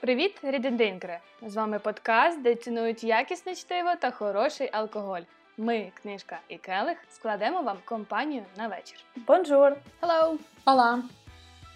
[0.00, 1.18] Привіт, рідендинкери!
[1.42, 5.20] З вами подкаст, де цінують якісне чтиво та хороший алкоголь.
[5.56, 8.98] Ми, книжка і келих, складемо вам компанію на вечір.
[9.16, 9.72] Бонжур!
[10.02, 10.36] Hello!
[10.64, 11.02] Ола!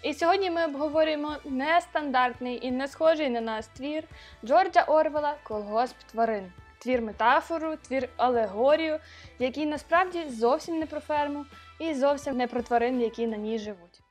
[0.03, 4.03] І сьогодні ми обговорюємо нестандартний і не схожий на нас твір
[4.45, 6.51] Джорджа Орвела Колгосп тварин.
[6.79, 8.99] Твір метафору, твір алегорію,
[9.39, 11.45] який насправді зовсім не про ферму
[11.79, 14.04] і зовсім не про тварин, які на ній живуть.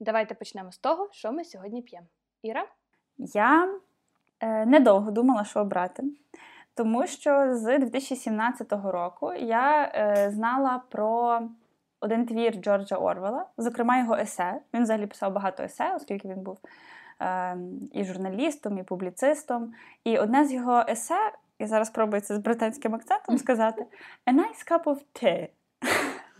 [0.00, 2.06] Давайте почнемо з того, що ми сьогодні п'ємо.
[2.42, 2.66] Іра?
[3.18, 3.68] Я
[4.40, 6.02] е, недовго думала, що обрати,
[6.74, 11.40] тому що з 2017 року я е, знала про
[12.00, 14.60] один твір Джорджа Орвела, зокрема його есе.
[14.74, 16.58] Він взагалі писав багато есе, оскільки він був
[17.20, 17.56] е,
[17.92, 19.72] і журналістом, і публіцистом.
[20.04, 23.86] І одне з його есе, я зараз спробую це з британським акцентом сказати:
[24.26, 25.48] A nice cup of tea.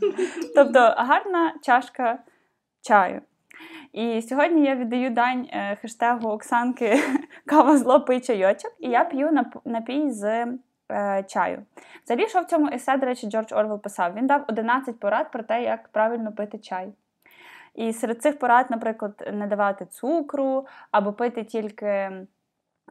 [0.55, 2.19] Тобто гарна чашка
[2.81, 3.23] чаю.
[3.93, 6.97] І сьогодні я віддаю дань е, хештегу Оксанки
[7.47, 9.31] Кава зло пий чайочок, і я п'ю
[9.65, 10.47] напій з
[10.93, 11.65] е, чаю.
[12.05, 14.15] Взагалі, що в цьому есе, до речі, Джордж Орвел писав?
[14.15, 16.93] Він дав 11 порад про те, як правильно пити чай.
[17.75, 22.11] І серед цих порад, наприклад, не давати цукру або пити тільки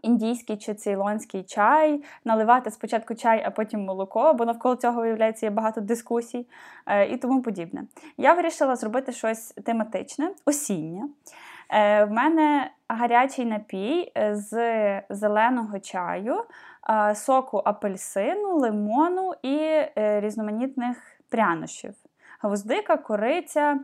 [0.02, 5.50] індійський чи цейлонський чай, наливати спочатку чай, а потім молоко, бо навколо цього, виявляється, є
[5.50, 6.48] багато дискусій
[6.86, 7.84] е, і тому подібне.
[8.18, 11.04] Я вирішила зробити щось тематичне, осіннє.
[11.70, 16.44] Е, В мене гарячий напій е, з зеленого чаю,
[16.90, 20.98] е, соку апельсину, лимону і різноманітних
[21.30, 21.94] прянощів.
[22.42, 23.80] Гвоздика, кориця,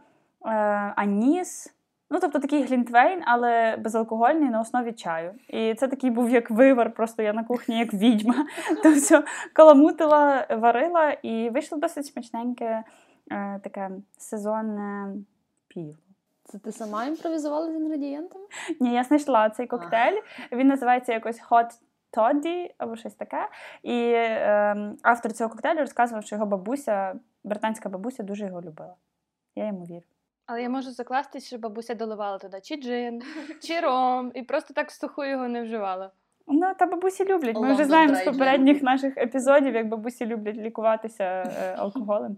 [0.95, 1.73] аніс.
[2.09, 5.33] Ну, тобто такий глінтвейн, але безалкогольний на основі чаю.
[5.47, 8.45] І це такий був як вивар, просто я на кухні як відьма.
[8.83, 9.23] То все
[9.53, 12.83] каламутила, варила і вийшло досить смачненьке
[13.31, 15.15] е, таке сезонне
[15.67, 15.93] піво.
[16.45, 18.45] Це ти сама імпровізувала з інгредієнтами?
[18.79, 20.19] Ні, я знайшла цей коктейль.
[20.51, 21.69] Він називається якось Hot
[22.17, 23.49] Toddy або щось таке.
[23.83, 28.95] І е, автор цього коктейлю розказував, що його бабуся, британська бабуся, дуже його любила.
[29.55, 30.12] Я йому вірю.
[30.45, 33.21] Але я можу закластись, що бабуся доливала туди чи джин,
[33.61, 36.11] чи ром, і просто так в суху його не вживала.
[36.47, 37.55] Ну, та бабусі люблять.
[37.55, 42.37] Ми вже знаємо з попередніх наших епізодів, як бабусі люблять лікуватися е, алкоголем.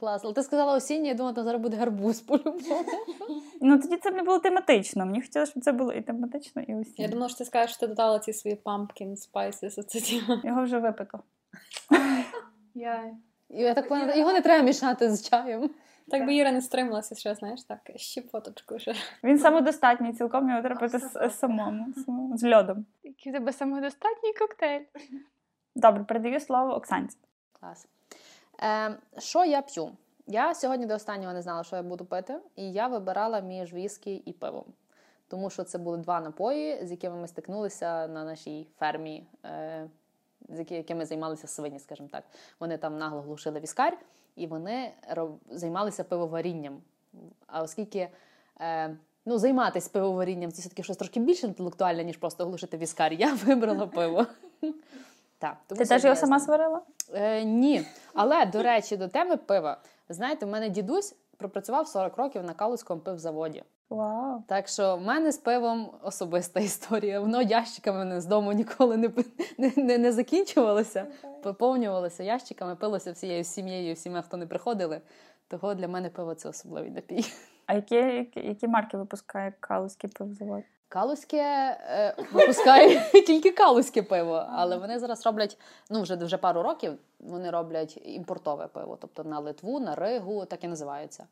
[0.00, 0.24] Клас.
[0.24, 2.60] Але ти сказала осіння, я думала, там зараз буде гарбуз по-любому.
[3.60, 5.06] Ну тоді це б не було тематично.
[5.06, 7.02] Мені хотілося, щоб це було і тематично, і усі.
[7.02, 9.98] Я думала, що ти скажеш, що ти додала ці свої pumpkin spices, оце.
[10.44, 11.20] Його вже випито.
[12.74, 13.14] Я...
[13.48, 15.70] Я так поняла, його не треба мішати з чаєм.
[16.08, 18.94] Так би Іра не стрималася, що знаєш, так, щепоточку ще.
[19.24, 20.98] Він самодостатній, цілком його треба пити
[21.30, 22.86] самому, самому, з льодом.
[23.02, 24.84] Який в тебе самодостатній коктейль.
[25.74, 27.16] Добре, передаю слово Оксанці.
[27.60, 27.88] Клас.
[28.62, 29.90] Е, що я п'ю?
[30.26, 34.14] Я сьогодні до останнього не знала, що я буду пити, і я вибирала між віскі
[34.14, 34.64] і пивом.
[35.28, 39.88] Тому що це були два напої, з якими ми стикнулися на нашій фермі, е,
[40.48, 42.24] з якими займалися свині, скажімо так.
[42.60, 43.98] Вони там нагло глушили віскарь,
[44.36, 44.92] і вони
[45.50, 46.82] займалися пивоварінням.
[47.46, 48.08] А оскільки
[48.60, 53.34] е, ну, займатися пивоварінням це все-таки щось трошки більш інтелектуальне, ніж просто глушити віскар, я
[53.44, 54.26] вибрала пиво.
[55.38, 56.82] Так, Ти теж його сама сварила?
[57.14, 57.86] Е, ні.
[58.14, 59.80] Але, до речі, до теми пива.
[60.08, 63.62] Знаєте, в мене дідусь пропрацював 40 років на Калузькому пивзаводі.
[63.90, 64.42] Вау.
[64.46, 67.20] Так що в мене з пивом особиста історія.
[67.20, 69.10] Воно ящиками мене з дому ніколи не,
[69.58, 71.06] не, не, не закінчувалося,
[71.42, 75.00] поповнювалося ящиками, пилося всією сім'єю, всіма, хто не приходили.
[75.48, 77.24] Того для мене пиво це особливий напій.
[77.66, 80.62] А які, які, які марки випускає Калузький пивзавод?
[80.88, 81.42] Калузьке
[81.90, 85.58] е, випускає тільки калузьке пиво, але вони зараз роблять
[85.90, 86.98] ну вже вже пару років.
[87.20, 91.26] Вони роблять імпортове пиво, тобто на Литву, на Ригу, так і називаються.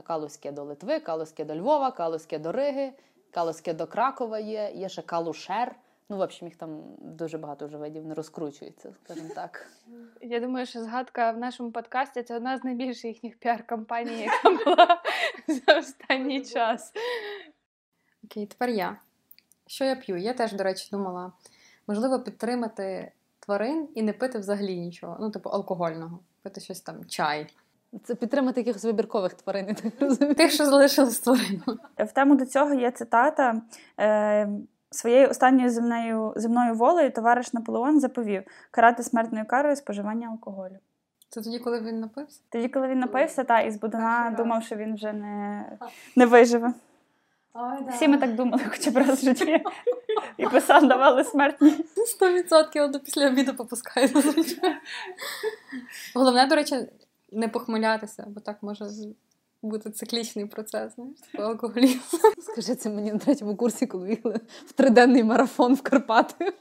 [0.00, 2.92] Калузьке до Литви, Калузьке до Львова, Калузьке до Риги,
[3.30, 5.74] Калузьке до Кракова є, є ще Калушер.
[6.08, 9.66] Ну, в общем, їх там дуже багато вже видів не розкручується, скажімо так.
[10.20, 15.02] Я думаю, що згадка в нашому подкасті це одна з найбільших їхніх піар-кампаній, яка була
[15.48, 16.92] за останній час.
[18.24, 18.96] Окей, тепер я.
[19.66, 20.16] Що я п'ю?
[20.16, 21.32] Я теж, до речі, думала,
[21.86, 25.16] можливо, підтримати тварин і не пити взагалі нічого.
[25.20, 26.18] Ну, типу, алкогольного.
[26.42, 27.46] Пити щось там, чай.
[28.04, 30.34] Це підтримати якихось вибіркових тварин, я так розумію.
[30.34, 31.78] Тих, що залишились тваринами.
[31.98, 33.62] В тему до цього є цитата.
[34.00, 34.48] Е,
[34.90, 40.76] Своєю останньою земною, земною волею товариш Наполеон заповів карати смертною карою споживання алкоголю.
[41.28, 42.40] Це тоді, коли він напився?
[42.48, 45.66] Тоді, коли він напився, та із Будана Перший думав, що він вже не,
[46.16, 46.72] не виживе.
[47.54, 49.62] Ой, Всі ми так думали, хоча б раз в житті.
[50.36, 51.84] І писав, давали смертні.
[52.20, 54.08] 100% але після обіду попускаю.
[56.14, 56.76] Головне, до речі,
[57.32, 58.84] не похмелятися, бо так може
[59.62, 62.20] бути циклічний процес, знаєш, алкоголізму.
[62.52, 66.52] Скажи це мені на третьому курсі, коли їхали в триденний марафон в Карпати.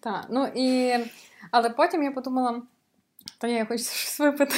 [0.00, 0.94] Так, ну і...
[1.50, 2.62] Але потім я подумала,
[3.38, 4.54] та я хочу щось випити.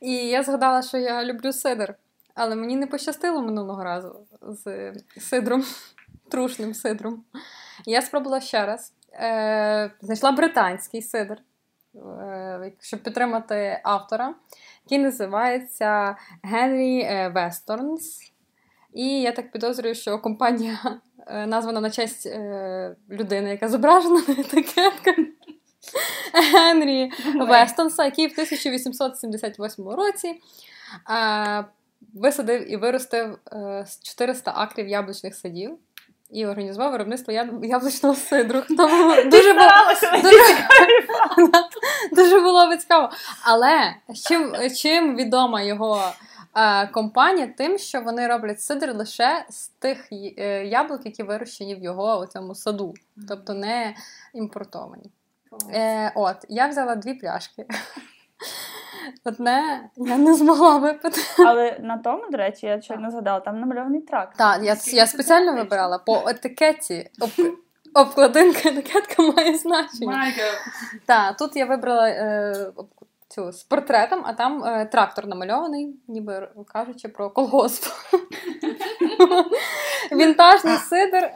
[0.00, 1.94] І я згадала, що я люблю сидр,
[2.34, 5.64] але мені не пощастило минулого разу з сидром,
[6.28, 7.24] трушним сидром.
[7.86, 8.92] Я спробувала ще раз.
[9.12, 11.38] Е, Знайшла британський сидр,
[12.80, 14.34] щоб підтримати автора,
[14.84, 18.32] який називається Генрі Весторнс.
[18.92, 20.78] І я так підозрюю, що компанія
[21.26, 25.16] е, названа на честь е, людини, яка зображена на етикетках.
[26.52, 30.40] Генрі Вестонса, який в 1878 році
[31.10, 31.64] е,
[32.14, 35.78] висадив і виростив е, 400 акрів яблучних садів
[36.32, 38.62] і організував виробництво яб- яблучного сидру.
[38.76, 39.68] Тому дуже було,
[40.22, 40.56] дуже,
[42.12, 43.10] дуже було цікаво.
[43.44, 43.94] Але
[44.28, 46.02] чим, чим відома його
[46.56, 47.46] е, компанія?
[47.58, 52.26] Тим, що вони роблять сидр лише з тих е, яблук, які вирощені в його у
[52.26, 52.94] цьому саду,
[53.28, 53.94] тобто не
[54.34, 55.10] імпортовані.
[55.74, 57.66] Е, от, я взяла дві пляшки.
[59.24, 61.20] Одне я не змогла випити.
[61.38, 64.34] Але на тому, до речі, я щойно згадала, там намальований трак.
[64.36, 67.10] Так, я, я спеціально вибирала по етикеті.
[67.20, 67.30] Об,
[67.94, 70.12] обкладинка етикетка має значення.
[71.06, 72.54] Так, тут я вибрала е,
[73.28, 77.86] цю з портретом, а там е, трактор намальований, ніби кажучи про колгосп.
[80.12, 81.30] Вінтажний сидр.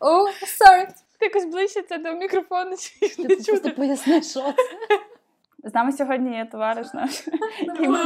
[0.00, 0.88] О, sorry.
[1.24, 4.54] Якось ближче це до мікрофону, чи не просто поясни, що це.
[5.70, 7.28] З нами сьогодні є товариш наш
[7.78, 7.98] буде-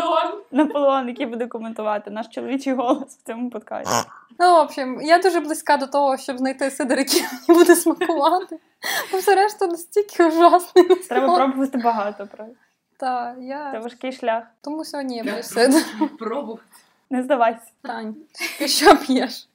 [0.50, 4.09] Наполеон, який буде коментувати наш чоловічий голос в цьому подкасті.
[4.38, 8.59] Ну, в общем, я дуже близька до того, щоб знайти сидр, який мені буде смакувати.
[9.12, 10.85] Бо все решта настільки ужасний.
[10.85, 12.29] Треба пробувати багато.
[12.37, 12.55] правда.
[12.97, 13.35] Так,
[13.73, 14.44] Це важкий шлях.
[14.61, 15.85] Тому сьогодні я буду сидр.
[16.19, 16.62] Пробувати.
[17.11, 17.61] Не здавайся.
[17.82, 18.17] Тань,
[18.59, 19.49] ти що п'єш?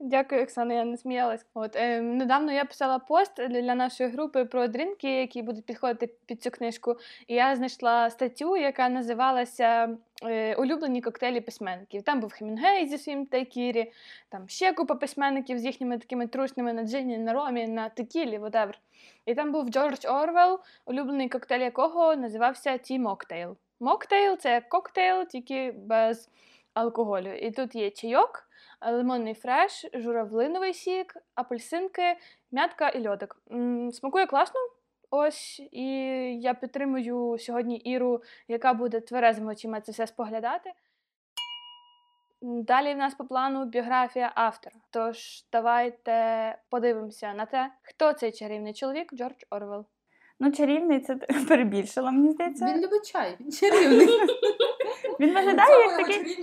[0.00, 1.46] Дякую, Оксана, я не сміялась.
[1.54, 6.42] От е, недавно я писала пост для нашої групи про дрінки, які будуть підходити під
[6.42, 6.96] цю книжку.
[7.26, 12.02] І я знайшла статтю, яка називалася е, Улюблені коктейлі письменників.
[12.02, 13.92] Там був Хемінгвей зі своїм дайкірі,
[14.28, 18.74] там ще купа письменників з їхніми такими трушними на джині, на ромі, на текілі, whatever.
[19.26, 23.56] І там був Джордж Орвел, улюблений коктейль якого називався Tea Mocktail.
[23.80, 26.28] Mocktail це коктейл, тільки без
[26.74, 27.32] алкоголю.
[27.32, 28.47] І тут є чайок
[28.80, 32.16] лимонний фреш, журавлиновий сік, апельсинки,
[32.52, 33.36] м'ятка і льодик.
[33.92, 34.60] Смакує класно.
[35.10, 35.84] Ось, і
[36.40, 40.72] я підтримую сьогодні Іру, яка буде тверезими очима це все споглядати.
[42.42, 44.76] Далі в нас по плану біографія автора.
[44.90, 49.86] Тож давайте подивимося на те, хто цей чарівний чоловік Джордж Орвел.
[50.40, 51.16] Ну, чарівний це
[51.48, 52.66] перебільшила, мені здається.
[52.66, 54.08] Він любить чай, він чарівний.
[55.20, 56.38] Він виглядає як такий.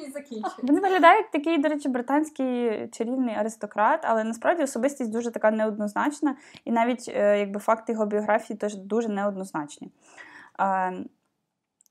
[0.63, 6.35] Він виглядає як такий, до речі, британський чарівний аристократ, але насправді особистість дуже така неоднозначна,
[6.65, 9.91] і навіть е, якби факти його біографії теж дуже неоднозначні.
[10.59, 10.93] Е,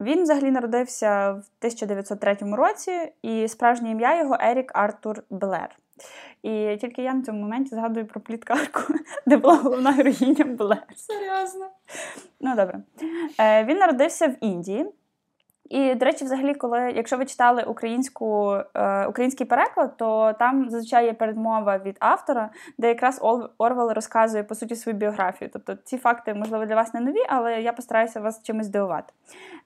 [0.00, 5.78] Він взагалі народився в 1903 році, і справжнє ім'я його Ерік Артур Блер.
[6.42, 8.80] І тільки я на цьому моменті згадую про пліткарку,
[9.26, 10.86] де була головна героїня Блер.
[10.96, 11.66] Серйозно.
[12.40, 12.82] Ну, добре.
[13.40, 14.86] Е, він народився в Індії.
[15.70, 21.06] І, до речі, взагалі, коли, якщо ви читали українську, е, український переклад, то там зазвичай
[21.06, 23.20] є передмова від автора, де якраз
[23.58, 25.50] Орвел розказує по суті свою біографію.
[25.52, 29.12] Тобто ці факти, можливо, для вас не нові, але я постараюся вас чимось здивувати.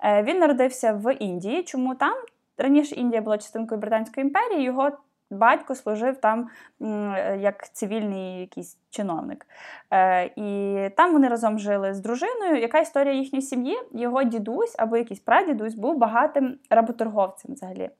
[0.05, 1.63] Е, він народився в Індії.
[1.63, 2.15] Чому там?
[2.59, 4.91] Раніше Індія була частинкою Британської імперії, його
[5.31, 6.49] батько служив там
[6.83, 9.47] е, як цивільний якийсь чиновник.
[9.91, 12.61] Е, і там вони разом жили з дружиною.
[12.61, 13.79] Яка історія їхньої сім'ї?
[13.93, 17.91] Його дідусь або якийсь прадідусь був багатим работорговцем взагалі.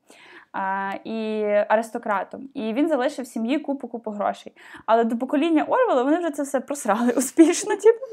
[0.53, 2.49] А, і аристократом.
[2.53, 4.53] І він залишив сім'ї купу-купу грошей.
[4.85, 7.75] Але до покоління Орвела вони вже це все просрали успішно.
[7.75, 8.05] Типу.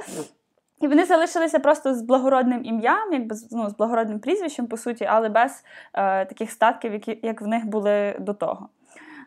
[0.81, 5.29] І вони залишилися просто з благородним ім'ям, якби ну, з благородним прізвищем, по суті, але
[5.29, 8.69] без е, таких статків, які, як в них були до того.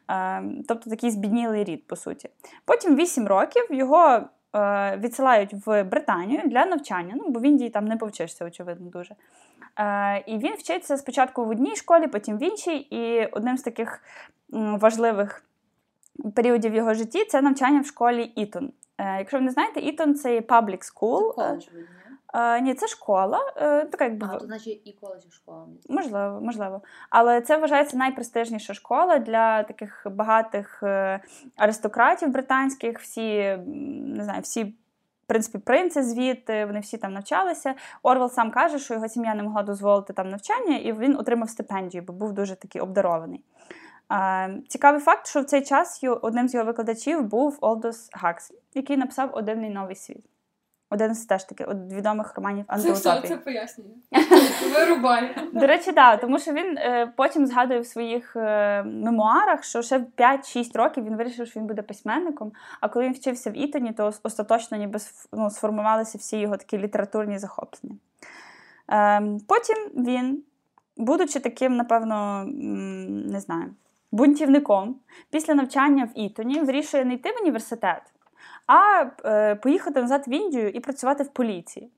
[0.09, 2.29] Е, тобто такий збіднілий рід, по суті.
[2.65, 4.21] Потім 8 років його
[4.55, 9.15] е, відсилають в Британію для навчання, ну, бо в Індії там не повчишся, очевидно, дуже.
[9.79, 12.77] Е, і він вчиться спочатку в одній школі, потім в іншій.
[12.77, 14.03] І одним з таких
[14.51, 15.43] важливих
[16.35, 18.71] періодів його житті це навчання в школі Ітон.
[18.97, 21.35] Е, якщо ви не знаєте, Ітон це є public school.
[21.35, 21.81] Коледж, ні?
[22.33, 24.27] Е, ні, це школа, е, така якби.
[24.31, 25.65] А, то значить і коледж, і школа.
[25.89, 26.81] Можливо, можливо.
[27.09, 31.19] Але це вважається найпрестижніша школа для таких багатих е,
[31.55, 32.99] аристократів британських.
[32.99, 33.57] Всі,
[34.15, 34.75] не знаю, всі
[35.29, 37.75] принципі, принци звідти, вони всі там навчалися.
[38.03, 42.03] Орвел сам каже, що його сім'я не могла дозволити там навчання, і він отримав стипендію,
[42.03, 43.43] бо був дуже такий обдарований.
[44.67, 49.29] Цікавий факт, що в цей час одним з його викладачів був Олдос Гакслі, який написав
[49.33, 50.25] «Один новий світ.
[50.91, 53.33] Один з теж таки відомих романів Це все антиутопії.
[53.33, 53.87] це пояснює.
[54.73, 55.35] Вирубай.
[55.53, 59.97] До речі, так, тому що він е, потім згадує в своїх е, мемуарах, що ще
[59.97, 62.51] в 5-6 років він вирішив, що він буде письменником.
[62.81, 64.99] А коли він вчився в Ітоні, то остаточно ніби
[65.31, 67.95] ну, сформувалися всі його такі літературні захоплення.
[68.91, 70.43] Е, потім він,
[70.97, 73.75] будучи таким, напевно, не знаю,
[74.11, 74.95] бунтівником,
[75.31, 78.01] після навчання в Ітоні вирішує не йти в університет
[78.69, 81.89] а е, поїхати назад в Індію і працювати в поліції.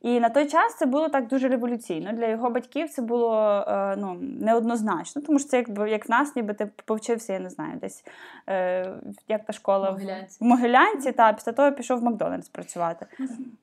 [0.00, 2.12] І на той час це було так дуже революційно.
[2.12, 6.36] Для його батьків це було е, ну, неоднозначно, тому що це якби як в нас,
[6.36, 8.04] ніби ти повчився, я не знаю, десь
[8.48, 8.92] е,
[9.28, 10.38] як та школа Могилянці.
[10.40, 13.06] в Могилянці, та після того пішов в Макдональдс працювати.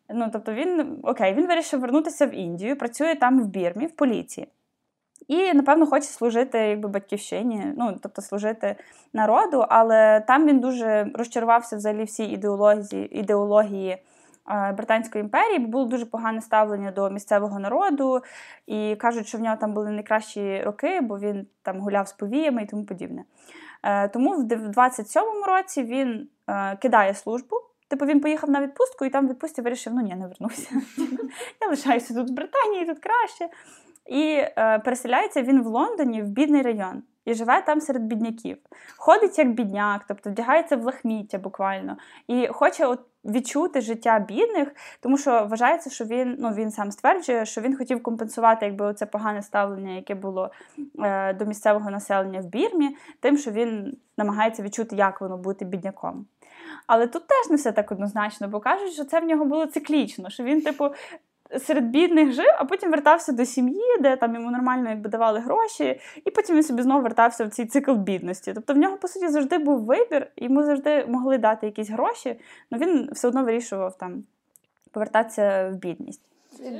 [0.09, 4.47] Ну тобто він окей, він вирішив вернутися в Індію, працює там в Бірмі, в поліції.
[5.29, 8.75] І, напевно, хоче служити якби батьківщині, ну тобто служити
[9.13, 13.97] народу, але там він дуже розчарувався взагалі всій ідеології ідеології
[14.77, 18.21] Британської імперії, було дуже погане ставлення до місцевого народу,
[18.67, 22.63] і кажуть, що в нього там були найкращі роки, бо він там гуляв з повіями
[22.63, 23.23] і тому подібне.
[23.83, 27.55] Е, тому в 27-му році він е, кидає службу.
[27.87, 30.69] Типу він поїхав на відпустку і там в відпустці вирішив, ну ні, не вернуся.
[31.61, 33.49] Я лишаюся тут в Британії, тут краще.
[34.09, 38.57] І е, переселяється він в Лондоні в бідний район і живе там серед бідняків.
[38.97, 41.97] Ходить як бідняк, тобто вдягається в лахміття буквально,
[42.27, 47.45] і хоче от відчути життя бідних, тому що вважається, що він ну він сам стверджує,
[47.45, 50.51] що він хотів компенсувати якби оце погане ставлення, яке було
[50.99, 56.25] е, до місцевого населення в Бірмі, тим, що він намагається відчути, як воно бути бідняком.
[56.87, 60.29] Але тут теж не все так однозначно, бо кажуть, що це в нього було циклічно,
[60.29, 60.89] що він, типу,
[61.57, 65.99] серед бідних жив, а потім вертався до сім'ї, де там йому нормально якби давали гроші,
[66.25, 68.53] і потім він собі знову вертався в цей цикл бідності.
[68.53, 72.39] Тобто в нього, по суті, завжди був вибір, йому завжди могли дати якісь гроші,
[72.71, 74.23] але він все одно вирішував там
[74.91, 76.21] повертатися в бідність.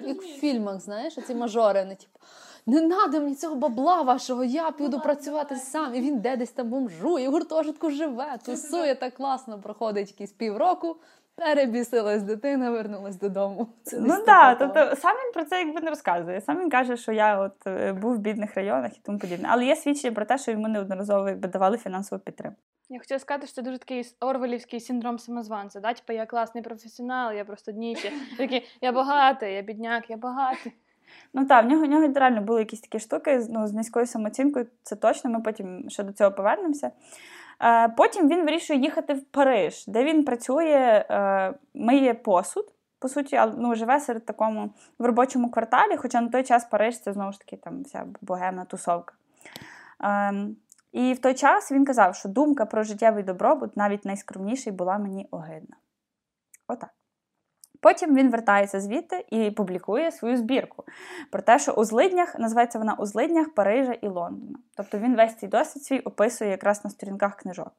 [0.06, 2.20] Як в фільмах, знаєш, ці мажори, не типу.
[2.66, 5.96] Не надо мені цього бабла вашого, я піду працювати сам.
[5.96, 10.96] І він де десь там бомжує, в гуртожитку живе, тусує так класно, проходить якісь півроку,
[11.40, 13.68] Перебісилась дитина, вернулась додому.
[13.84, 16.42] Це ну так, тобто сам він про це якби не розказує.
[16.42, 19.50] Сам він каже, що я от е, був в бідних районах і тому подібне.
[19.52, 22.58] Але є свідчення про те, що йому неодноразово якби давали фінансову підтримку.
[22.90, 25.80] Я хотіла сказати, що це дуже такий орвелівський синдром самозванця.
[25.80, 25.94] Да?
[25.94, 28.12] Типу, я класний професіонал, я просто дніще.
[28.38, 30.74] Такий, я багатий, я бідняк, я багатий.
[31.34, 34.68] Ну так, в нього в нього реально були якісь такі штуки ну, з низькою самооцінкою,
[34.84, 35.30] це точно.
[35.30, 36.92] Ми потім ще до цього повернемося.
[37.64, 42.66] Е, потім він вирішує їхати в Париж, де він працює, е, миє посуд.
[43.00, 47.14] По суті, ну, живе серед такому в робочому кварталі, хоча на той час Париж це
[47.14, 49.14] знову ж таки там вся богемна тусовка.
[50.00, 50.56] Ем,
[50.92, 55.28] і в той час він казав, що думка про життєвий добробут, навіть найскромніший, була мені
[55.32, 55.76] огидна.
[56.68, 56.99] Отак.
[57.82, 60.84] Потім він вертається звідти і публікує свою збірку
[61.32, 64.58] про те, що у злиднях називається вона у злиднях Парижа і Лондона.
[64.78, 67.72] Тобто він весь цей досвід свій описує якраз на сторінках книжок.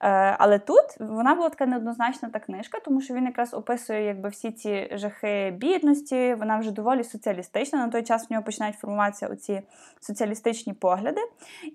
[0.00, 4.28] Е, але тут вона була така неоднозначна та книжка, тому що він якраз описує якби
[4.28, 6.34] всі ці жахи бідності.
[6.34, 7.78] Вона вже доволі соціалістична.
[7.78, 9.62] На той час в нього починають формуватися оці
[10.00, 11.20] соціалістичні погляди,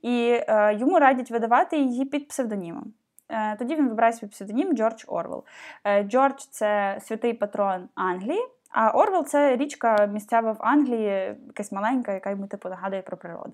[0.02, 2.94] і е, йому радять видавати її під псевдонімом.
[3.30, 5.44] Е, тоді він вибирає свій псевдонім Джордж Орвел.
[5.84, 12.14] Е, Джордж це святий патрон Англії, а Орвел це річка місцева в Англії, якась маленька,
[12.14, 13.54] яка йому типу нагадує про природу.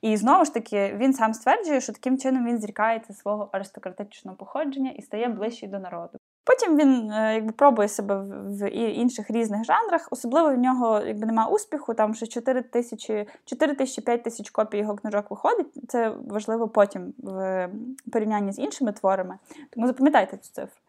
[0.00, 4.90] І знову ж таки, він сам стверджує, що таким чином він зрікається свого аристократичного походження
[4.90, 6.18] і стає ближчий до народу.
[6.46, 10.08] Потім він е, якби пробує себе в інших різних жанрах.
[10.10, 11.94] Особливо в нього якби немає успіху.
[11.94, 15.66] Там ще 4 тисячі 4 тисячі 5 тисяч копій його книжок виходить.
[15.88, 17.68] Це важливо потім в
[18.12, 19.38] порівнянні з іншими творами.
[19.70, 20.80] Тому запам'ятайте цю цифру.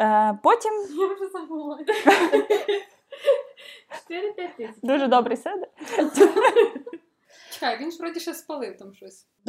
[0.00, 1.78] Е, потім я вже забула.
[4.10, 4.76] 4-5 тисяч.
[4.82, 5.68] Дуже добрий седер.
[7.50, 9.26] Чекай, він ж вроді ще спалив там щось.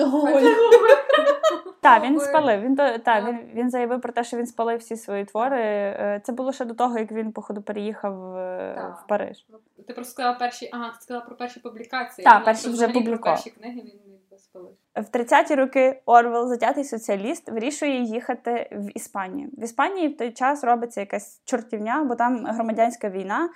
[1.82, 2.62] Так, він спалив.
[2.62, 5.62] Він та, він, він заявив про те, що він спалив всі свої твори.
[5.62, 9.02] Е, це було ще до того, як він, походу, переїхав е, так.
[9.04, 9.46] в Париж.
[9.88, 12.26] Ти просто сказала перші, ага, ти сказала про перші публікації.
[12.26, 13.36] Так, перші вже публікував.
[13.36, 14.72] перші книги він спалив.
[14.96, 19.50] В 30-ті роки Орвел, затятий соціаліст, вирішує їхати в Іспанію.
[19.58, 23.50] В Іспанії в той час робиться якась чортівня, бо там громадянська війна.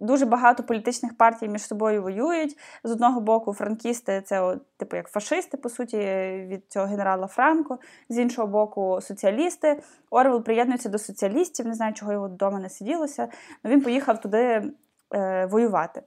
[0.00, 2.58] Дуже багато політичних партій між собою воюють.
[2.84, 5.96] З одного боку, франкісти це типу як фашисти, по суті,
[6.48, 7.78] від цього генерала Франко.
[8.08, 9.82] З іншого боку, соціалісти.
[10.10, 11.66] Орвел приєднується до соціалістів.
[11.66, 13.28] Не знаю, чого його вдома не сиділося.
[13.62, 14.72] але він поїхав туди
[15.14, 16.02] е, воювати.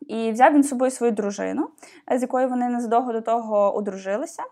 [0.00, 1.68] І взяв він з собою свою дружину,
[2.16, 4.42] з якою вони незадовго до того одружилися.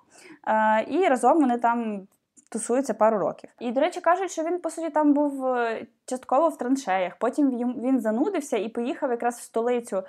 [0.49, 2.07] Е, і разом вони там
[2.51, 3.51] тусуються пару років.
[3.61, 7.17] І, до речі, кажуть, що він, по суті, там був е, частково в траншеях.
[7.19, 7.51] Потім
[7.83, 10.03] він занудився і поїхав якраз в столицю,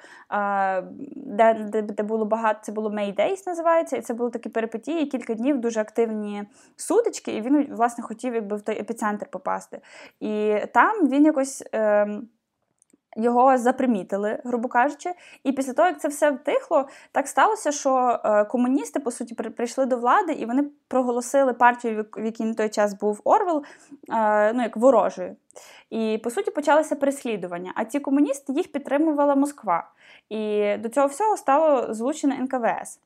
[1.15, 5.05] де де, де було багато, це було May Days, називається, і це були такі перипетії,
[5.05, 6.43] кілька днів дуже активні
[6.75, 9.81] сутички, і він, власне, хотів якби в той епіцентр попасти.
[10.19, 11.63] І там він якось.
[11.73, 12.21] Е,
[13.17, 15.13] його запримітили, грубо кажучи.
[15.43, 19.85] І після того, як це все втихло, так сталося, що е, комуністи, по суті, прийшли
[19.85, 23.63] до влади, і вони проголосили партію, в якій на той час був Орвел,
[24.09, 25.35] е, ну як ворожою.
[25.89, 27.71] І по суті почалися переслідування.
[27.75, 29.89] А ці комуністи їх підтримувала Москва.
[30.29, 32.99] І до цього всього стало злучене НКВС.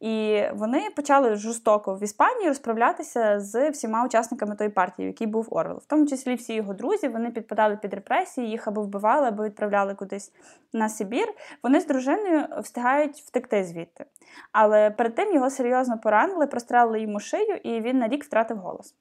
[0.00, 5.48] І вони почали жорстоко в Іспанії розправлятися з всіма учасниками тої партії, в якій був
[5.50, 5.78] Орвел.
[5.78, 9.94] В тому числі всі його друзі вони підпадали під репресії, їх або вбивали, або відправляли
[9.94, 10.32] кудись
[10.72, 11.34] на Сибір.
[11.62, 14.04] Вони з дружиною встигають втекти звідти.
[14.52, 18.94] Але перед тим його серйозно поранили, прострелили йому шию, і він на рік втратив голос.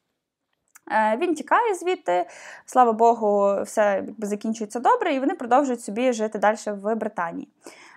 [0.92, 2.26] Е, він тікає звідти,
[2.66, 7.48] слава Богу, все якби закінчується добре, і вони продовжують собі жити далі в Британії.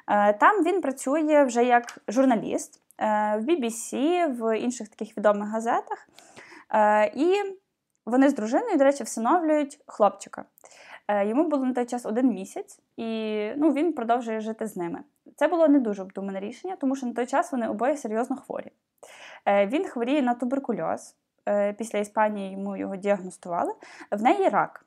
[0.09, 3.05] Е, там він працює вже як журналіст е,
[3.39, 6.09] в BBC, в інших таких відомих газетах.
[7.15, 7.35] І
[8.07, 10.45] вони з дружиною, до речі, всиновлюють хлопчика.
[11.25, 15.01] Йому було на той час один місяць, і ну, він продовжує жити з ними.
[15.37, 18.73] Це було не дуже обдумане рішення, тому що на той час вони обоє серйозно хворі.
[19.47, 21.15] Він хворіє на туберкульоз.
[21.49, 23.73] Е, після Іспанії йому його діагностували.
[24.11, 24.87] В неї рак.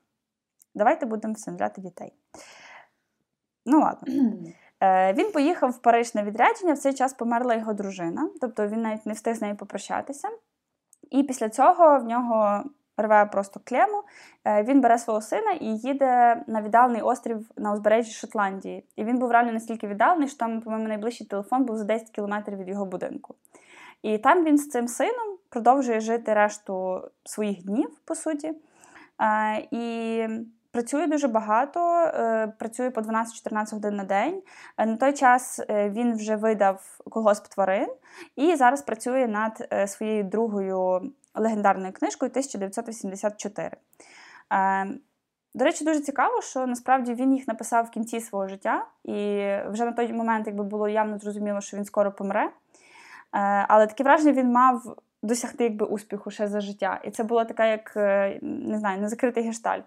[0.74, 2.12] Давайте будемо всиновляти дітей.
[3.66, 4.14] Ну, ладно.
[4.80, 8.82] Е, він поїхав в Париж на відрядження, в цей час померла його дружина, тобто він
[8.82, 10.28] навіть не встиг з нею попрощатися.
[11.10, 12.64] І після цього в нього
[12.96, 14.02] рве просто клему.
[14.44, 18.84] Е, він бере свого сина і їде на віддалений острів на узбережжі Шотландії.
[18.96, 22.58] І він був реально настільки віддалений, що там, по-моєму, найближчий телефон був за 10 кілометрів
[22.58, 23.34] від його будинку.
[24.02, 28.54] І там він з цим сином продовжує жити решту своїх днів, по суті.
[29.70, 30.26] І
[30.70, 34.42] працює дуже багато, е, працює по 12-14 годин на день.
[34.76, 37.88] Е, на той час е, він вже видав колгосп тварин
[38.36, 43.70] і зараз працює над своєю другою легендарною книжкою 1984.
[45.54, 49.14] До речі, дуже цікаво, що насправді він їх написав в кінці свого життя, і
[49.70, 52.50] вже на той момент, якби було явно зрозуміло, що він скоро помре.
[53.68, 57.00] Але таке враження він мав досягти якби, успіху ще за життя.
[57.04, 59.84] І це була така, як е, не знаю, незакритий гештальт.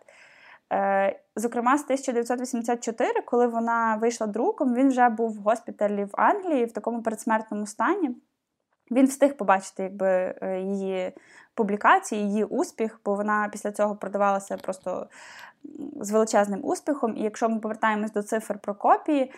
[0.73, 6.65] Е, зокрема, з 1984, коли вона вийшла друком, він вже був в госпіталі в Англії
[6.65, 8.15] в такому передсмертному стані.
[8.91, 11.11] Він встиг побачити якби, е, її
[11.53, 15.07] публікації, її успіх, бо вона після цього продавалася просто
[16.01, 17.17] з величезним успіхом.
[17.17, 19.31] І якщо ми повертаємось до цифр про копії,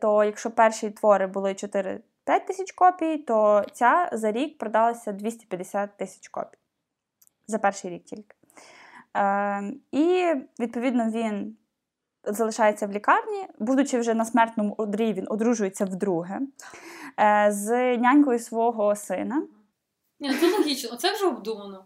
[0.00, 5.96] то якщо перші твори були 4 5 тисяч копій, то ця за рік продалася 250
[5.96, 6.58] тисяч копій.
[7.46, 8.36] За перший рік тільки.
[9.16, 11.56] Е, І, відповідно, він
[12.24, 16.40] залишається в лікарні, будучи вже на смертному одрі, він одружується вдруге
[17.20, 19.46] е, з нянькою свого сина.
[20.20, 21.84] Ні, ну Це логічно, це вже обдумано.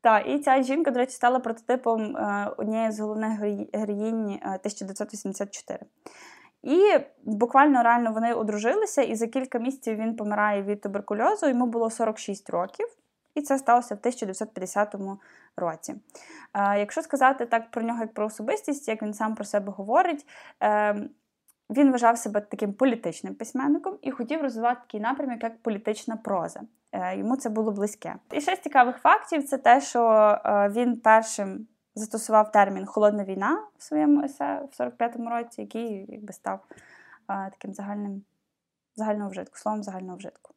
[0.00, 3.40] Так, і ця жінка, до речі, стала прототипом е, однієї з головних
[3.72, 5.80] героїнь 1984.
[6.66, 11.48] І буквально реально вони одружилися, і за кілька місяців він помирає від туберкульозу.
[11.48, 12.86] Йому було 46 років,
[13.34, 14.94] і це сталося в 1950
[15.56, 15.94] році.
[16.54, 20.26] Е, якщо сказати так про нього як про особистість, як він сам про себе говорить.
[20.62, 21.08] Е,
[21.70, 26.60] він вважав себе таким політичним письменником і хотів розвивати такий напрямок, як політична проза.
[26.92, 28.14] Е, йому це було близьке.
[28.32, 30.38] І ще з цікавих фактів це те, що
[30.70, 36.66] він першим застосував термін холодна війна в своєму есе в 45-му році, який якби став
[37.26, 38.22] а, таким загальним
[38.94, 40.55] загального вжитку, словом загального вжитку.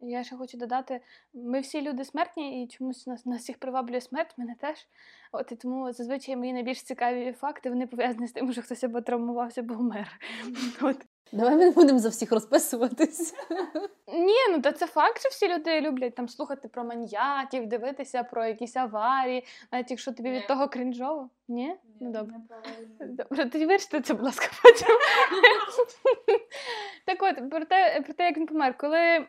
[0.00, 1.00] Я ще хочу додати:
[1.34, 4.86] ми всі люди смертні, і чомусь нас нас всіх приваблює смерть, мене теж.
[5.32, 9.00] От і тому зазвичай мої найбільш цікаві факти вони пов'язані з тим, що хтось або
[9.00, 10.20] травмувався, або вмер.
[10.82, 11.06] От.
[11.32, 13.34] Давай ми не будемо за всіх розписуватись.
[14.08, 18.46] Ні, ну то це факт, що всі люди люблять там слухати про маньяків, дивитися про
[18.46, 21.30] якісь аварії, навіть якщо тобі від того крінжово.
[21.48, 21.74] Ні?
[22.00, 22.34] Ну добре.
[23.00, 24.88] Добре, тоді вирішите це, будь ласка, потім.
[27.04, 28.78] Так от, про те, про те, як він помер.
[28.78, 29.26] Коли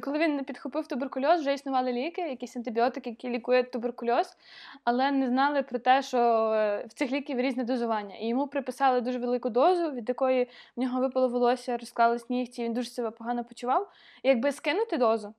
[0.00, 4.36] коли він підхопив туберкульоз, вже існували ліки, якісь антибіотики, які лікують туберкульоз,
[4.84, 6.18] але не знали про те, що
[6.52, 8.16] е, в цих ліків різне дозування.
[8.16, 12.72] І йому приписали дуже велику дозу, від якої в нього випало волосся, розклались нігті, він
[12.72, 13.90] дуже себе погано почував.
[14.22, 15.34] І якби скинути дозу,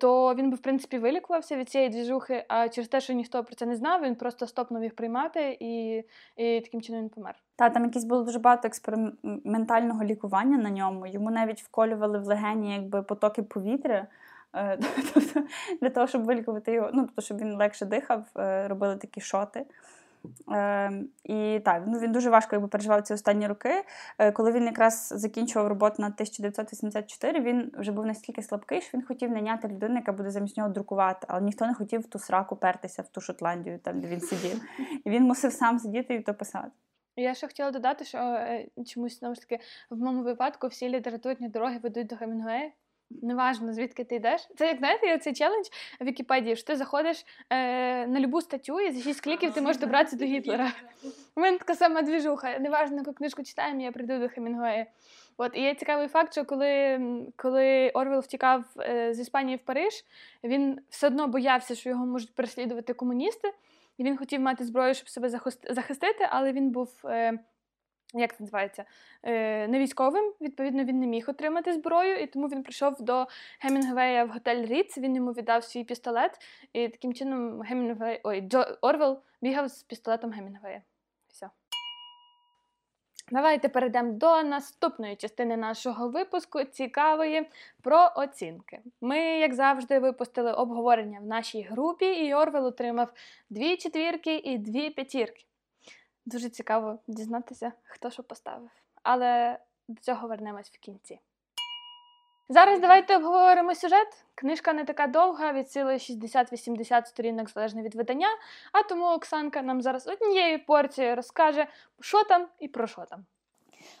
[0.00, 3.54] то він би, в принципі, вилікувався від цієї двіжухи, а через те, що ніхто про
[3.54, 6.02] це не знав, він просто стопнув їх приймати, і,
[6.36, 7.34] і таким чином він помер.
[7.56, 11.06] Та там якісь було дуже багато експериментального лікування на ньому.
[11.06, 14.06] Йому навіть вколювали в легені якби потоки повітря.
[14.54, 14.78] е,
[15.14, 15.42] Тобто
[15.80, 19.66] для того, щоб вилікувати його, ну тобто, щоб він легше дихав, е, робили такі шоти.
[20.52, 20.92] Е,
[21.24, 23.84] і так, ну, він дуже важко якби, переживав ці останні роки.
[24.18, 29.06] Е, коли він якраз закінчував роботу на 1984, він вже був настільки слабкий, що він
[29.06, 32.56] хотів найняти людину, яка буде замість нього друкувати, але ніхто не хотів в ту сраку
[32.56, 34.62] пертися в ту Шотландію, там де він сидів.
[35.04, 36.70] І він мусив сам сидіти і то писати.
[37.16, 39.58] Я ще хотіла додати, що е, чомусь знову ж таки
[39.90, 42.70] в моєму випадку всі літературні дороги ведуть до Хемінгуея.
[43.10, 44.48] Неважно, звідки ти йдеш.
[44.56, 45.66] Це як знаєте, цей челендж
[46.00, 49.80] в Вікіпедії, що ти заходиш е, на любу статтю і за 6 кліків ти можеш
[49.80, 50.72] добратися до Гітлера.
[51.36, 52.58] У мене така сама двіжуха.
[52.58, 54.86] Неважно, яку книжку читаємо, я прийду до Хемінгуея.
[55.36, 57.00] От і є цікавий факт, що коли,
[57.36, 60.04] коли Орвел втікав е, з Іспанії в Париж,
[60.44, 63.52] він все одно боявся, що його можуть переслідувати комуністи.
[63.98, 67.00] І він хотів мати зброю, щоб себе захист- захистити, але він був.
[67.04, 67.38] Е,
[68.14, 68.84] як це називається?
[69.22, 73.26] Е, не військовим, відповідно, він не міг отримати зброю, і тому він прийшов до
[73.60, 76.38] Гемінгвея в готель Ріц, він йому віддав свій пістолет,
[76.72, 80.82] і таким чином Гемінгвей, ой, Джо, Орвел бігав з пістолетом Гемінгвея.
[81.28, 81.50] Все.
[83.30, 87.48] Давайте перейдемо до наступної частини нашого випуску, цікавої
[87.82, 88.80] про оцінки.
[89.00, 93.12] Ми, як завжди, випустили обговорення в нашій групі, і Орвел отримав
[93.50, 95.44] дві четвірки і дві п'ятірки.
[96.26, 98.70] Дуже цікаво дізнатися, хто що поставив.
[99.02, 99.58] Але
[99.88, 101.20] до цього вернемось в кінці.
[102.48, 104.24] Зараз давайте обговоримо сюжет.
[104.34, 108.28] Книжка не така довга, від сили 60-80 сторінок залежно від видання.
[108.72, 111.66] А тому Оксанка нам зараз однією порцією розкаже,
[112.00, 113.24] що там і про що там.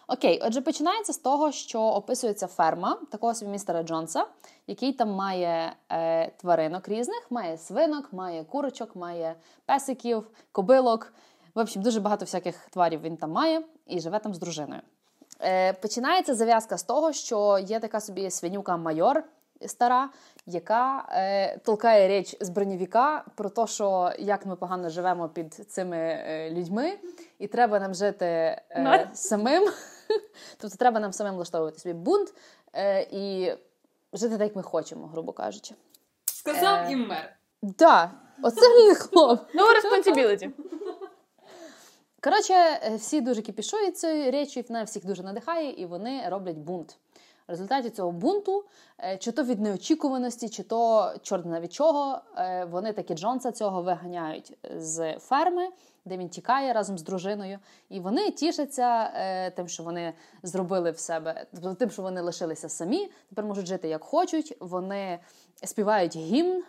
[0.08, 4.26] Окей, отже, починається з того, що описується ферма такого собі містера Джонса,
[4.66, 9.34] який там має е, тваринок різних, має свинок, має курочок, має
[9.66, 11.12] песиків, кобилок.
[11.56, 14.80] В общем, дуже багато всяких тварів він там має і живе там з дружиною.
[15.40, 19.22] Е, починається зав'язка з того, що є така собі свинюка майор
[19.66, 20.10] стара,
[20.46, 25.96] яка е, толкає річ з бронєвіка про те, що як ми погано живемо під цими
[25.96, 26.98] е, людьми,
[27.38, 29.62] і треба нам жити е, самим.
[30.58, 32.34] Тобто треба нам самим влаштовувати собі бунт
[32.72, 33.52] е, і
[34.12, 35.74] жити так, як ми хочемо, грубо кажучи.
[36.24, 36.92] Сказав Е.
[36.92, 37.36] і мер.
[37.62, 38.10] Да,
[38.42, 39.40] оце не хлоп.
[39.54, 40.50] Ну, responsibility.
[42.20, 46.98] Коротше, е, всі дуже кіпішують цією речі, вона всіх дуже надихає, і вони роблять бунт.
[47.48, 48.64] В результаті цього бунту,
[48.98, 53.82] е, чи то від неочікуваності, чи то чорт від чого, е, вони таки Джонса цього
[53.82, 55.68] виганяють з ферми,
[56.04, 57.58] де він тікає разом з дружиною.
[57.88, 59.10] І вони тішаться
[59.56, 61.46] тим, що вони зробили в себе,
[61.78, 64.56] тим, що вони лишилися самі, тепер можуть жити як хочуть.
[64.60, 65.18] Вони
[65.64, 66.62] співають гімн,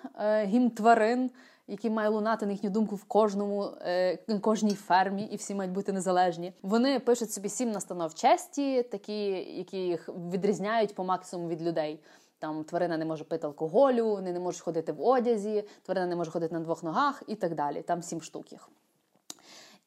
[0.46, 1.32] гімн тварин
[1.68, 5.94] який має лунати на їхню думку в кожному е, кожній фермі, і всі мають бути
[5.94, 6.54] незалежні.
[6.62, 12.00] Вони пишуть собі сім настанов честі, такі, які їх відрізняють по максимуму від людей.
[12.40, 16.32] Там тварина не може пити алкоголю, вони не можуть ходити в одязі, тварина не може
[16.32, 17.82] ходити на двох ногах і так далі.
[17.82, 18.70] Там сім штук їх.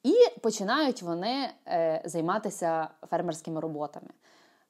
[0.02, 4.08] І починають вони е, займатися фермерськими роботами.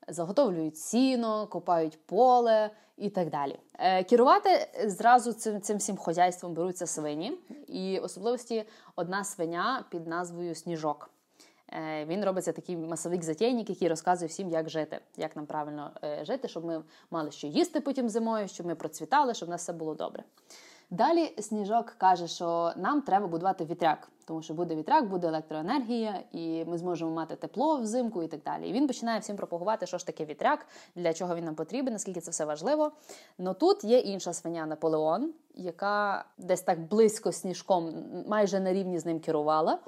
[0.09, 2.70] Заготовлюють сіно, копають поле
[3.01, 3.59] і так далі.
[3.79, 8.65] Е, керувати зразу цим, цим всім хозяйством беруться свині, і особливості
[8.97, 11.11] одна свиня під назвою Сніжок.
[11.73, 16.25] Е, він робиться такий масовик затейник, який розказує всім, як жити, як нам правильно е,
[16.25, 19.73] жити, щоб ми мали що їсти потім зимою, щоб ми процвітали, щоб в нас все
[19.73, 20.25] було добре.
[20.90, 26.64] Далі Сніжок каже, що нам треба будувати вітряк, тому що буде вітряк, буде електроенергія, і
[26.64, 28.68] ми зможемо мати тепло взимку і так далі.
[28.68, 32.20] І він починає всім пропагувати, що ж таке вітряк, для чого він нам потрібен, наскільки
[32.20, 32.92] це все важливо.
[33.38, 37.94] Но тут є інша свиня Наполеон, яка десь так близько сніжком,
[38.29, 39.79] майже на рівні з ним керувала.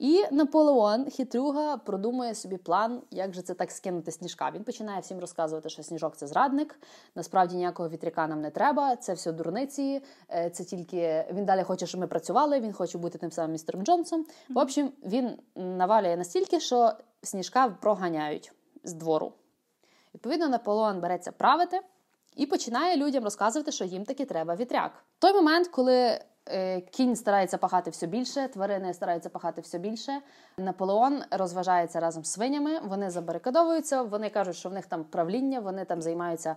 [0.00, 4.50] І Наполеон, хитрюга, продумує собі план, як же це так скинути сніжка.
[4.50, 6.80] Він починає всім розказувати, що сніжок це зрадник.
[7.14, 8.96] Насправді ніякого вітряка нам не треба.
[8.96, 10.02] Це все дурниці.
[10.30, 12.60] е, Це тільки він далі хоче, щоб ми працювали.
[12.60, 14.26] Він хоче бути тим самим містером Джонсом.
[14.48, 18.52] В общем, він навалює настільки, що сніжка проганяють
[18.84, 19.32] з двору.
[20.14, 21.80] Відповідно, Наполеон береться правити
[22.36, 24.92] і починає людям розказувати, що їм таки треба вітряк.
[25.18, 26.20] В той момент, коли
[26.90, 30.20] Кінь старається пахати все більше, тварини стараються пахати все більше.
[30.58, 32.80] Наполеон розважається разом з свинями.
[32.84, 34.02] Вони забарикадовуються.
[34.02, 36.56] Вони кажуть, що в них там правління, вони там займаються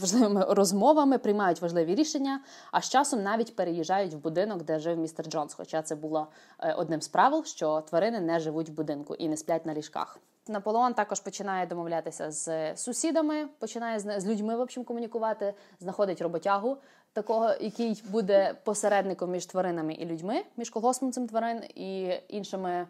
[0.00, 2.40] важливими розмовами, приймають важливі рішення.
[2.72, 5.54] А з часом навіть переїжджають в будинок, де жив містер Джонс.
[5.54, 6.26] Хоча це було
[6.58, 10.18] е, одним з правил, що тварини не живуть в будинку і не сплять на ліжках.
[10.50, 16.76] Наполеон також починає домовлятися з сусідами, починає з, з людьми в общем, комунікувати, знаходить роботягу,
[17.12, 22.86] такого, який буде посередником між тваринами і людьми, між колгоспницем тварин і іншими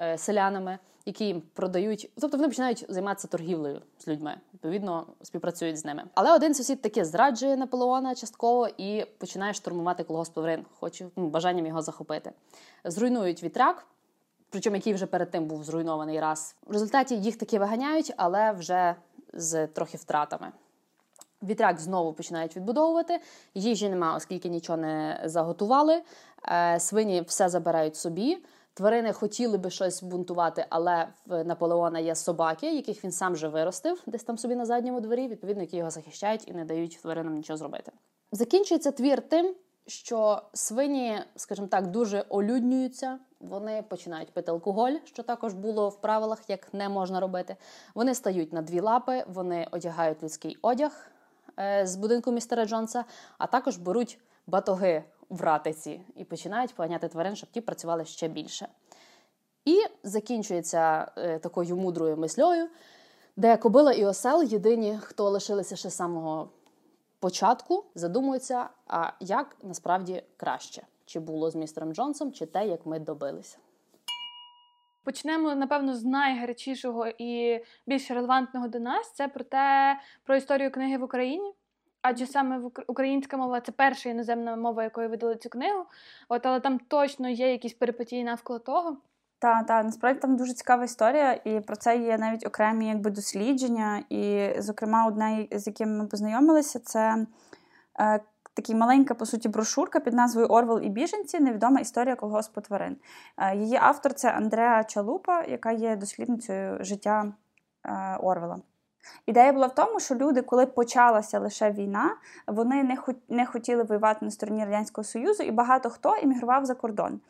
[0.00, 2.10] е, селянами, які їм продають.
[2.20, 6.04] Тобто вони починають займатися торгівлею з людьми, відповідно, співпрацюють з ними.
[6.14, 11.66] Але один сусід таки зраджує Наполеона частково і починає штурмувати колгосп тварин, хоче ну, бажанням
[11.66, 12.32] його захопити.
[12.84, 13.86] Зруйнують вітряк.
[14.52, 16.56] Причому який вже перед тим був зруйнований раз.
[16.66, 18.94] В результаті їх таки виганяють, але вже
[19.32, 20.52] з трохи втратами.
[21.42, 23.20] Вітряк знову починають відбудовувати.
[23.54, 26.02] Їжі нема, оскільки нічого не заготували.
[26.48, 28.38] Е, Свині все забирають собі.
[28.74, 34.02] Тварини хотіли би щось бунтувати, але в Наполеона є собаки, яких він сам же виростив,
[34.06, 37.56] десь там собі на задньому дворі, відповідно, які його захищають і не дають тваринам нічого
[37.56, 37.92] зробити.
[38.32, 39.54] Закінчується твір тим,
[39.86, 43.18] що свині, скажімо так, дуже олюднюються.
[43.40, 47.56] Вони починають пити алкоголь, що також було в правилах, як не можна робити.
[47.94, 51.10] Вони стають на дві лапи, вони одягають людський одяг
[51.58, 53.04] е, з будинку містера Джонса,
[53.38, 58.68] а також беруть батоги в ратиці і починають поганяти тварин, щоб ті працювали ще більше.
[59.64, 62.68] І закінчується е, такою мудрою мислею,
[63.36, 66.48] де кобила і осел єдині, хто лишилися ще самого
[67.22, 72.98] початку, задумуються, а як насправді краще, чи було з містером Джонсом, чи те, як ми
[72.98, 73.58] добилися.
[75.04, 79.12] Почнемо, напевно, з найгарячішого і більш релевантного до нас.
[79.12, 81.52] Це про те, про історію книги в Україні.
[82.02, 85.84] Адже саме українська мова це перша іноземна мова, якою видали цю книгу.
[86.28, 88.96] От, але там точно є якісь перипетії навколо того.
[89.42, 94.04] Та, та, насправді там дуже цікава історія, і про це є навіть окремі якби, дослідження.
[94.08, 97.26] І, зокрема, одне, з яким ми познайомилися, це
[98.00, 98.20] е,
[98.54, 101.40] така маленька, по суті, брошурка під назвою Орвел і біженці.
[101.40, 102.96] Невідома історія колгоспу тварин.
[103.38, 107.32] Е, її автор це Андреа Чалупа, яка є дослідницею життя
[107.84, 108.58] е, Орвела.
[109.26, 114.24] Ідея була в тому, що люди, коли почалася лише війна, вони не, не хотіли воювати
[114.24, 117.20] на стороні Радянського Союзу, і багато хто іммігрував за кордон.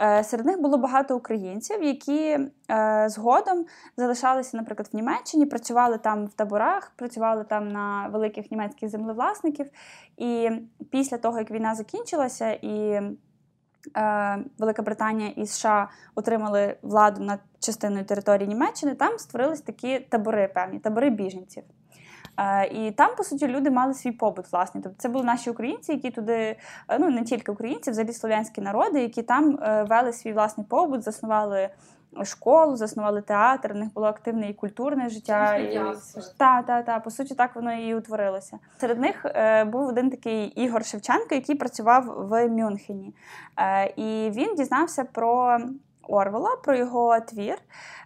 [0.00, 2.38] Е, Серед них було багато українців, які
[2.70, 8.88] е, згодом залишалися, наприклад, в Німеччині, працювали там в таборах, працювали там на великих німецьких
[8.88, 9.66] землевласників.
[10.16, 10.50] І
[10.90, 13.00] після того, як війна закінчилася, і
[13.96, 20.48] е, Велика Британія і США отримали владу над частиною території Німеччини, там створились такі табори,
[20.48, 21.62] певні табори біженців.
[22.40, 24.80] Е, І там, по суті, люди мали свій побут, власне.
[24.84, 26.56] Тобто це були наші українці, які туди,
[26.88, 31.02] е, ну не тільки українці, взагалі слов'янські народи, які там е, вели свій власний побут,
[31.02, 31.68] заснували
[32.24, 35.56] школу, заснували театр, в них було активне і культурне життя.
[35.56, 35.74] І...
[36.36, 38.58] Та, та, та, по суті, так воно і утворилося.
[38.78, 43.14] Серед них е, був один такий Ігор Шевченко, який працював в Мюнхені.
[43.56, 45.58] Е, і він дізнався про
[46.10, 47.58] Орвела, про його твір,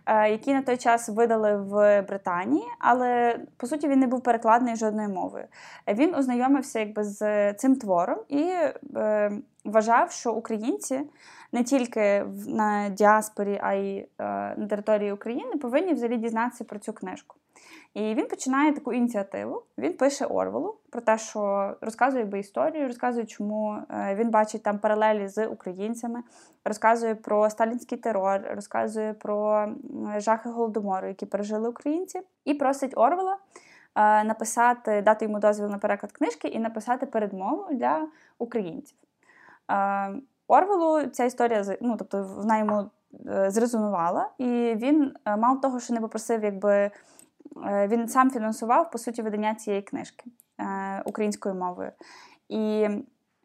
[0.07, 4.77] е, який на той час видали в Британії, але по суті він не був перекладений
[4.77, 5.45] жодною мовою.
[5.89, 8.53] Він ознайомився якби з цим твором і
[8.97, 9.33] е,
[9.65, 11.01] вважав, що українці
[11.53, 14.07] не тільки на діаспорі, а й е,
[14.57, 17.37] на території України повинні взагалі дізнатися про цю книжку.
[17.95, 19.63] І він починає таку ініціативу.
[19.79, 24.79] Він пише Орвелу про те, що розказує би історію, розказує, чому е, він бачить там
[24.79, 26.23] паралелі з українцями,
[26.65, 29.69] розказує про сталінський терор, розказує про
[30.17, 33.37] жахи голодомору, які пережили українці, і просить Орвела
[33.95, 38.99] е, написати, дати йому дозвіл на переклад книжки і написати передмову для українців.
[39.71, 40.15] Е,
[40.49, 42.91] Орвелу ця історія ну, тобто вона йому
[43.47, 46.91] зрезонувала, і він мало того, що не попросив, якби
[47.89, 50.25] він сам фінансував по суті видання цієї книжки
[50.61, 51.93] е, українською мовою.
[52.49, 52.89] І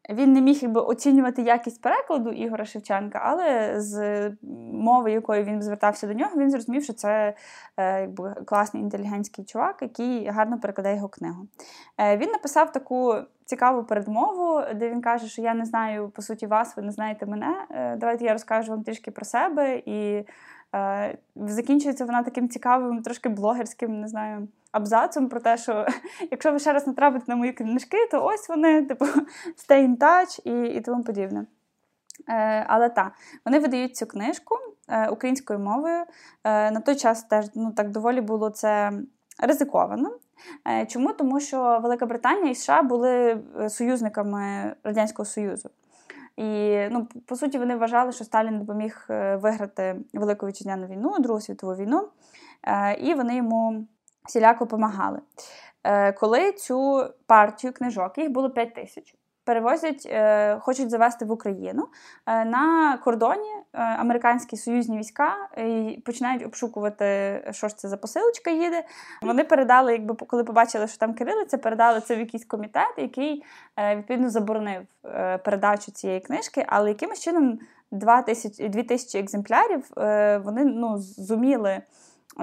[0.09, 4.29] він не міг якби, оцінювати якість перекладу Ігора Шевченка, але з
[4.73, 7.33] мови, якою він звертався до нього, він зрозумів, що це
[7.77, 11.47] е, якби, класний інтелігентський чувак, який гарно перекладає його книгу.
[11.97, 16.47] Е, він написав таку цікаву передмову, де він каже, що я не знаю по суті
[16.47, 17.65] вас, ви не знаєте мене.
[17.71, 19.77] Е, давайте я розкажу вам трішки про себе.
[19.77, 20.25] І е,
[21.35, 24.47] закінчується вона таким цікавим, трошки блогерським, не знаю.
[24.71, 25.87] Абзацом про те, що
[26.31, 29.05] якщо ви ще раз натрапите на мої книжки, то ось вони, типу,
[29.69, 31.45] stay in touch і, і тому подібне.
[32.29, 33.11] Е, але так,
[33.45, 34.55] вони видають цю книжку
[34.87, 36.03] е, українською мовою.
[36.43, 38.91] Е, на той час теж ну, так доволі було це
[39.39, 40.11] ризиковано.
[40.67, 41.13] Е, чому?
[41.13, 45.69] Тому що Велика Британія і США були е, союзниками Радянського Союзу.
[46.39, 51.41] І ну, по суті, вони вважали, що Сталін допоміг е, виграти Велику вітчизняну війну, Другу
[51.41, 52.09] світову війну,
[52.63, 53.87] е, і вони йому
[54.27, 55.19] всіляко допомагали.
[55.83, 59.15] Е, Коли цю партію книжок, їх було 5 тисяч,
[59.49, 61.87] перевозять, е, хочуть завести в Україну.
[62.25, 67.05] Е, На кордоні е, американські союзні війська е, починають обшукувати,
[67.51, 68.83] що ж це за посилочка їде.
[69.21, 73.43] Вони передали, якби коли побачили, що там кирилиця, передали це в якийсь комітет, який
[73.77, 77.59] е, відповідно заборонив е, передачу цієї книжки, але якимось чином
[77.91, 79.83] 2 тисячі, 2 тисячі екземплярів
[80.45, 81.81] вони ну, зуміли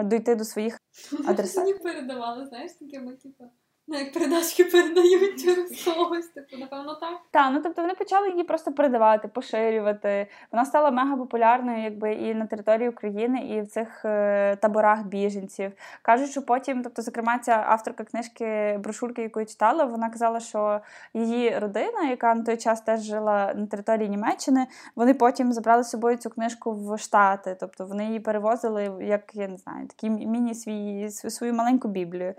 [0.04, 0.80] дойти до своїх
[1.28, 1.62] адресатів.
[1.62, 3.44] Мені передавали, знаєш, такими, типу,
[3.88, 7.20] ну як передачки передають через когось, типу, напевно, так.
[7.30, 10.26] Так, ну тобто вони почали її просто передавати, поширювати.
[10.52, 15.72] Вона стала мега популярною, якби і на території України, і в цих е, таборах біженців.
[16.02, 20.80] Кажуть, що потім, тобто, зокрема, ця авторка книжки брошурки, яку я читала, вона казала, що
[21.14, 25.90] її родина, яка на той час теж жила на території Німеччини, вони потім забрали з
[25.90, 27.56] собою цю книжку в Штати.
[27.60, 32.34] Тобто вони її перевозили як я не знаю, такий міні свій свою маленьку біблію.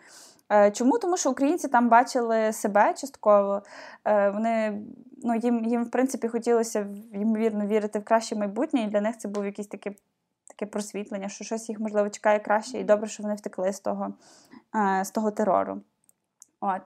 [0.52, 1.00] Е, Чому?
[1.00, 3.64] Тому що українці там бачили себе частково.
[4.06, 4.82] Е, Вони
[5.24, 9.28] ну, їм, їм, в принципі, хотілося ймовірно вірити в краще майбутнє, і для них це
[9.28, 9.92] був якийсь таке,
[10.48, 14.14] таке просвітлення, що щось їх, можливо, чекає краще, і добре, що вони втекли з того,
[14.76, 15.82] е, з того терору.
[16.62, 16.82] От.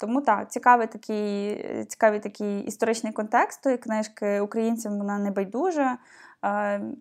[0.00, 4.40] Тому так, цікавий такий, цікавий такий історичний контекст тої книжки.
[4.40, 5.98] Українцям вона не байдужа.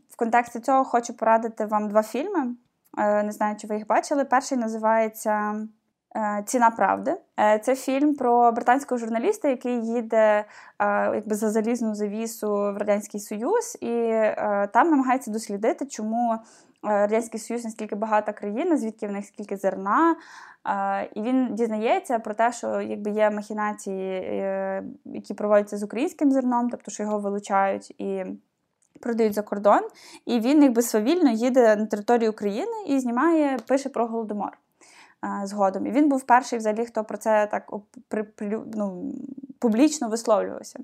[0.09, 2.55] В контексті цього хочу порадити вам два фільми.
[2.97, 4.25] Е, Не знаю, чи ви їх бачили.
[4.25, 5.67] Перший називається
[6.15, 7.15] е, Ціна правди.
[7.39, 10.45] Е, Це фільм про британського журналіста, який їде
[11.13, 14.11] якби за залізну завісу в Радянський Союз, і
[14.73, 16.37] там намагається дослідити, чому
[16.83, 20.15] Радянський Союз наскільки багата країна, звідки в них скільки зерна.
[21.15, 24.43] І він дізнається про те, що якби є махінації,
[25.05, 28.25] які проводяться з українським зерном, тобто що його вилучають і
[29.01, 29.81] продають за кордон.
[30.25, 34.57] І він якби свавільно їде на територію України і знімає, пише про голодомор
[35.23, 35.85] е, згодом.
[35.85, 37.71] І він був перший, взагалі, хто про це так
[38.07, 39.13] при, при, ну,
[39.59, 40.79] публічно висловлювався.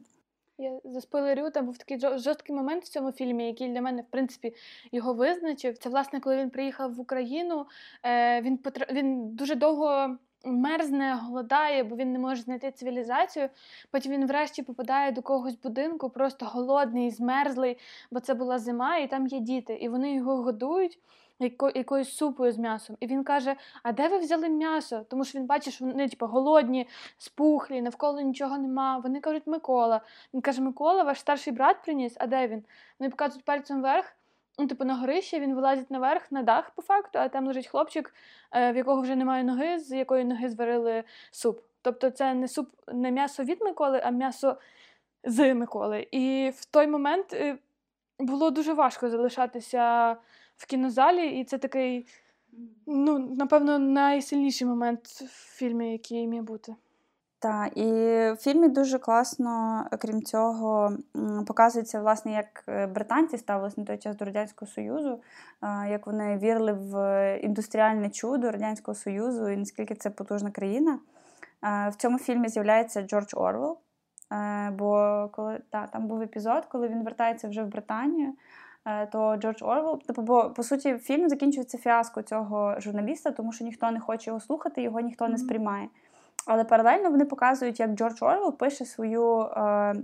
[0.60, 4.06] Я заспойлерю, там був такий жо- жорсткий момент в цьому фільмі, який для мене, в
[4.12, 4.54] принципі,
[4.92, 5.78] його визначив.
[5.78, 7.66] Це, власне, коли він приїхав в Україну,
[8.04, 8.88] е, він, потр...
[8.92, 13.50] він дуже довго мерзне, голодає, бо він не може знайти цивілізацію.
[13.92, 17.78] Потім він врешті попадає до когось будинку, просто голодний, змерзлий,
[18.12, 19.74] бо це була зима, і там є діти.
[19.74, 21.00] І вони його годують.
[21.40, 22.98] яко- Якоюсь супою з м'ясом.
[23.00, 25.06] І він каже: А де ви взяли м'ясо?
[25.10, 28.98] Тому що він бачить, що вони типу, голодні, спухлі, навколо нічого нема.
[28.98, 30.02] Вони кажуть, Микола.
[30.34, 32.64] Він каже: Микола, ваш старший брат приніс, а де він?
[33.00, 34.14] Вони показують пальцем вверх.
[34.60, 38.14] Ну, типу, на горище він вилазить наверх, на дах, по факту, а там лежить хлопчик,
[38.52, 41.62] е, в якого вже немає ноги, з якої ноги зварили суп.
[41.82, 44.58] Тобто, це не суп, не м'ясо від Миколи, а м'ясо
[45.24, 46.08] з Миколи.
[46.12, 47.58] І в той момент е,
[48.20, 50.12] було дуже важко залишатися
[50.58, 52.08] в кінозалі, і це такий,
[52.86, 56.76] ну, напевно, найсильніший момент в фільмі, який міг бути.
[57.40, 57.92] Так, і
[58.32, 60.98] в фільмі дуже класно, крім цього,
[61.48, 65.22] показується, власне, як е, британці ставилися на той час до Радянського Союзу,
[65.62, 71.00] е, як вони вірили в індустріальне чудо Радянського Союзу і наскільки це потужна країна.
[71.64, 73.78] Е, В цьому фільмі з'являється Джордж Орвел.
[74.32, 78.34] Е, Бо коли та, там був епізод, коли він вертається вже в Британію,
[78.86, 83.66] е, то Джордж Орвел, типу, бо по суті, фільм закінчується фіаско цього журналіста, тому що
[83.66, 85.88] ніхто не хоче його слухати, його ніхто не сприймає.
[86.48, 89.96] Але паралельно вони показують, як Джордж Орвел пише свою, е,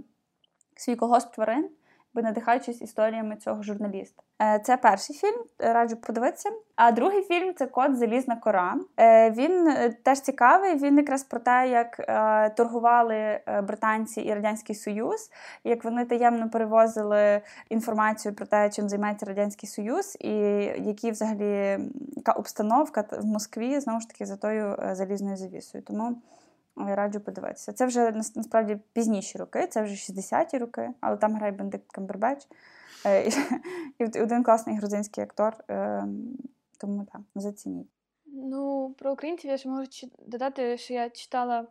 [0.76, 1.70] свій колгосп тварин,
[2.22, 4.24] надихаючись історіями цього журналіста.
[4.42, 6.50] Е, це перший фільм, раджу подивитися.
[6.76, 8.76] А другий фільм це Кот Залізна кора.
[9.00, 10.76] Е, він е, теж цікавий.
[10.76, 11.98] Він якраз про те, як
[12.56, 15.30] торгували британці і Радянський Союз,
[15.64, 20.34] як вони таємно перевозили інформацію про те, чим займається Радянський Союз, і
[20.86, 21.78] які взагалі
[22.16, 25.84] яка обстановка в Москві знову ж таки за тою залізною завісою.
[25.84, 26.16] Тому
[26.76, 27.74] раджу подивитися.
[27.74, 32.48] Це вже насправді пізніші роки, це вже 60-ті роки, але там грає Бендикт Камбербеч.
[33.06, 33.30] Е,
[34.00, 35.56] І, один класний грузинський актор.
[35.70, 36.08] е,
[36.78, 37.88] Тому так, зацініть.
[38.26, 39.88] Ну, про українців я ще можу
[40.28, 41.68] додати, що я читала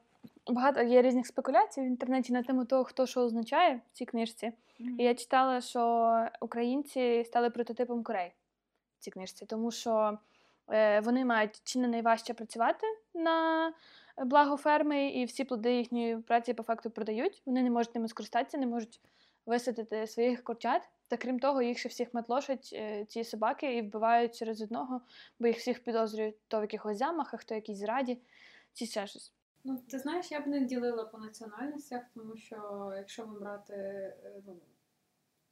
[0.46, 4.52] багато є різних спекуляцій в інтернеті на тему того, хто що означає в цій книжці.
[4.78, 8.32] І я читала, що українці стали прототипом Корей
[8.98, 10.18] в цій книжці, тому що
[10.68, 13.72] е, вони мають чи не найважче працювати на
[14.18, 17.42] благо ферми, і всі плоди їхньої праці по факту продають.
[17.46, 19.00] Вони не можуть ними скористатися, не можуть
[19.46, 20.82] висадити своїх курчат.
[21.08, 25.00] Та крім того, їх ще всіх метлошать е, ці собаки і вбивають через одного,
[25.38, 28.18] бо їх всіх підозрюють то в якихось замахах, то в якійсь зраді,
[28.72, 29.32] чи ще щось.
[29.64, 34.42] Ну, ти знаєш, я б не ділила по національностях, тому що якщо ми брати е,
[34.46, 34.56] ну,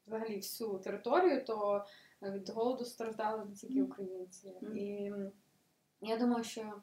[0.06, 1.84] взагалі всю територію, то
[2.22, 4.54] е, від голоду страждали не тільки українці.
[4.62, 4.76] Мгм.
[4.76, 5.12] І
[6.00, 6.74] я думаю, що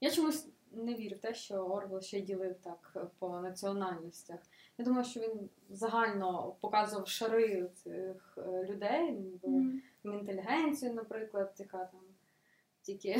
[0.00, 4.40] я чомусь не вірю в те, що Орвел ще ділив так по національностях.
[4.78, 12.00] Я думаю, що він загально показував шари цих е, людей, ніби інтелігенцію, наприклад, яка там
[12.82, 13.16] тільки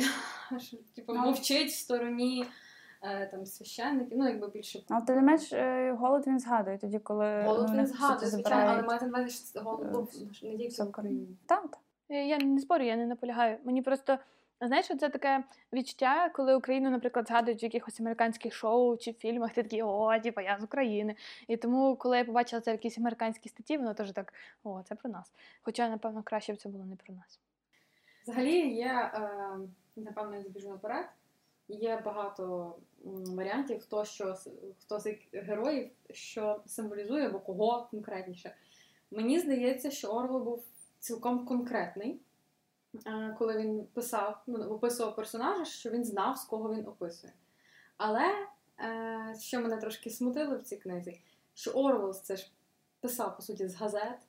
[0.95, 1.19] типу, Ну.
[1.19, 2.45] мовчить в стороні
[3.03, 6.99] е, там священників, ну якби більше Але тим не менш, е, голод він згадує тоді,
[6.99, 10.13] коли голод ну, він по суті, згадує, звичайно, але маєте на увазі, що голод був
[10.43, 11.37] не тільки в Україні.
[11.45, 11.79] Так, так.
[12.09, 13.57] Я не спорю, я не наполягаю.
[13.63, 14.17] Мені просто
[14.61, 15.43] знаєш, це таке
[15.73, 20.41] відчуття, коли Україну, наприклад, згадують в якихось американських шоу чи фільмах, ти такий, о, типа,
[20.41, 21.15] я з України.
[21.47, 24.33] І тому, коли я побачила це в якійсь американській статті, воно теж так,
[24.63, 25.33] о, це про нас.
[25.61, 27.39] Хоча, напевно, краще б це було не про нас.
[28.23, 29.29] Взагалі є, е,
[29.95, 31.05] напевно, я забіжу наперед.
[31.69, 32.75] Є багато
[33.35, 34.35] варіантів, хто що
[34.79, 38.55] хто з героїв, що символізує або кого конкретніше.
[39.11, 40.63] Мені здається, що Орвел був
[40.99, 42.21] цілком конкретний,
[43.37, 47.33] коли він писав, ну, описував персонажа, що він знав, з кого він описує.
[47.97, 48.47] Але
[48.79, 51.21] е, що мене трошки смутило в цій книзі,
[51.53, 52.51] що Орвел це ж
[53.01, 54.19] писав, по суті, з газет.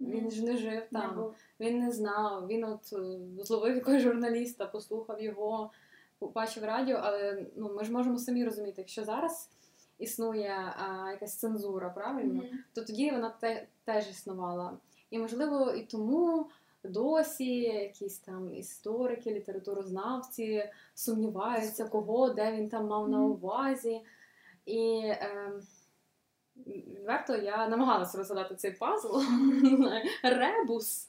[0.00, 1.32] Він ж не жив там.
[1.60, 5.70] Він не знав, він от е, зловив якогось журналіста, послухав його,
[6.18, 9.50] побачив радіо, але ну, ми ж можемо самі розуміти, якщо зараз
[9.98, 12.42] існує а, якась цензура, правильно,
[12.72, 14.78] то тоді вона те, теж існувала.
[15.10, 16.46] І, можливо, і тому
[16.88, 24.00] досі якісь там історики, літературознавці сумніваються, кого, де він там мав на увазі.
[24.66, 25.52] І е,
[26.66, 29.20] відверто я намагалася розгадати цей пазл,
[30.22, 31.08] ребус.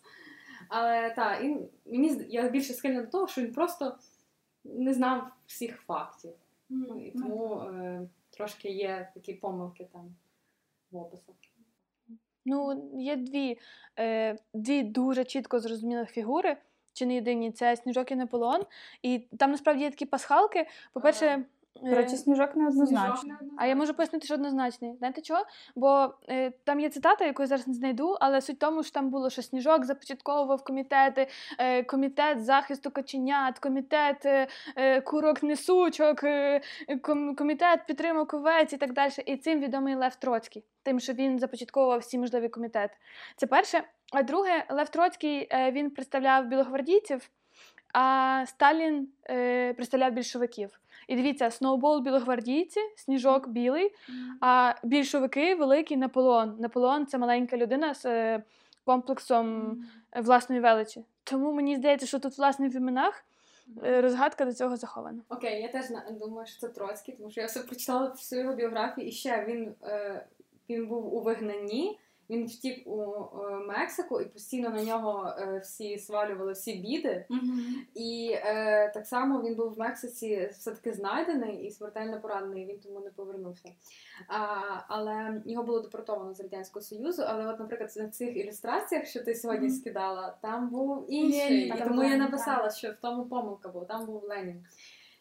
[0.70, 3.98] Але так, і мені я більше схильна до того, що він просто
[4.64, 6.34] не знав всіх фактів.
[6.70, 10.16] Ну, і тому е, трошки є такі помилки там
[10.92, 11.36] в описах.
[12.46, 13.60] Ну, є дві,
[14.00, 16.58] е, дві дуже чітко зрозумілих фігури,
[16.94, 18.62] чи не єдині, це Сніжок і Наполеон.
[19.02, 20.68] І там насправді є такі пасхалки.
[20.94, 21.46] По-перше,
[21.84, 23.38] е, Коротше, сніжок неоднозначно.
[23.58, 24.96] А я можу пояснити, що однозначний.
[24.98, 25.46] Знаєте чого?
[25.76, 28.92] Бо е, там є цитата, яку я зараз не знайду, але суть в тому, що
[28.92, 36.24] там було, що Сніжок започатковував комітети, е, комітет захисту каченят, комітет е, е, курок несучок,
[36.24, 36.62] е,
[37.02, 39.12] ком- комітет підтримок овець і так далі.
[39.26, 42.94] І цим відомий Лев Троцький, тим, що він започатковував всі можливі комітети.
[43.36, 43.84] Це перше.
[44.14, 47.30] А друге, Лев Троцький е, він представляв білогвардійців,
[47.94, 50.80] а Сталін е, представляв більшовиків.
[51.08, 53.92] І дивіться, сноубол білогвардійці, сніжок білий,
[54.42, 56.56] а більшовики великий Наполеон.
[56.60, 58.44] Наполеон це маленька людина з е,
[58.86, 59.78] комплексом
[60.16, 61.06] власної величі.
[61.24, 63.26] Тому мені здається, що тут, власне, в іменах
[63.84, 65.22] е, розгадка до цього захована.
[65.30, 65.86] Окей, я теж
[66.20, 69.76] думаю, що це Троцький, тому що я все прочитала всю його біографію, і ще він,
[69.84, 70.26] е,
[70.70, 72.00] він був у вигнанні,
[72.30, 77.26] він втік у е, Мексику, і постійно на нього е, всі свалювали всі біди.
[77.96, 83.00] І е, так само він був в Мексиці все-таки знайдений і смертельно поранений, він тому
[83.00, 83.70] не повернувся.
[84.28, 84.38] А,
[84.88, 87.24] але його було депортовано з Радянського Союзу.
[87.28, 89.76] Але, от, наприклад, на цих ілюстраціях, що ти сьогодні Мгм.
[89.78, 91.66] скидала, там був інший.
[91.66, 94.66] І там тому я написала, що в тому помилка була, там був Ленін.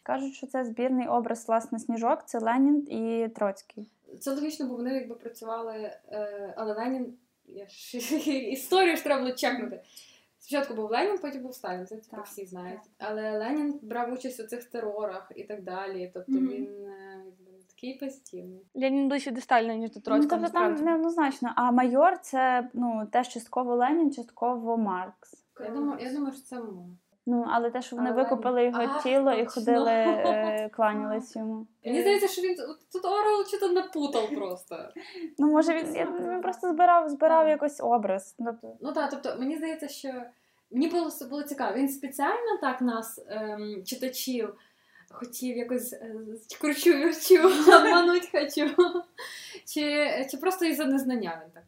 [0.03, 3.91] Кажуть, що це збірний образ, власне, сніжок, це Ленін і Троцький.
[4.19, 5.73] Це логічно, бо вони якби працювали,
[6.11, 7.17] е, але Ленін.
[7.47, 7.97] Я ж
[8.51, 9.81] історію ж треба було чекнути.
[10.39, 12.79] Спочатку був Ленін, потім був Сталін, це типу, Так, всі знають.
[12.97, 13.09] так.
[13.09, 16.11] Але Ленін брав участь у цих терорах і так далі.
[16.13, 16.47] Тобто Мгм.
[16.47, 18.61] він е, якби, такий позитивний.
[18.75, 20.41] Ленін ближче до Сталіна, ніж до Ну, Троцького.
[20.41, 21.53] тобто там неоднозначно.
[21.55, 25.45] А майор це ну, теж частково Ленін, частково Маркс.
[25.59, 26.85] Я думаю, я думаю, що це мама.
[27.27, 31.67] Ну, але те, що вони Але викупили його А, тіло і ходили, е, кланялись йому.
[31.85, 34.77] Мені здається, що він тут- Орел чи то напутав просто.
[35.37, 38.35] Ну, може, він, я- він просто збирав, збирав якийсь образ.
[38.37, 40.09] Тобто, Ну так, тобто мені здається, що
[40.71, 41.75] мені було, було цікаво.
[41.75, 44.55] Він спеціально так нас, ем, читачів,
[45.11, 46.15] хотів якось е,
[46.61, 47.47] кручу вірчу,
[47.77, 48.69] обмануть хочу.
[49.65, 51.63] Чи, чи просто із-за незнання він так?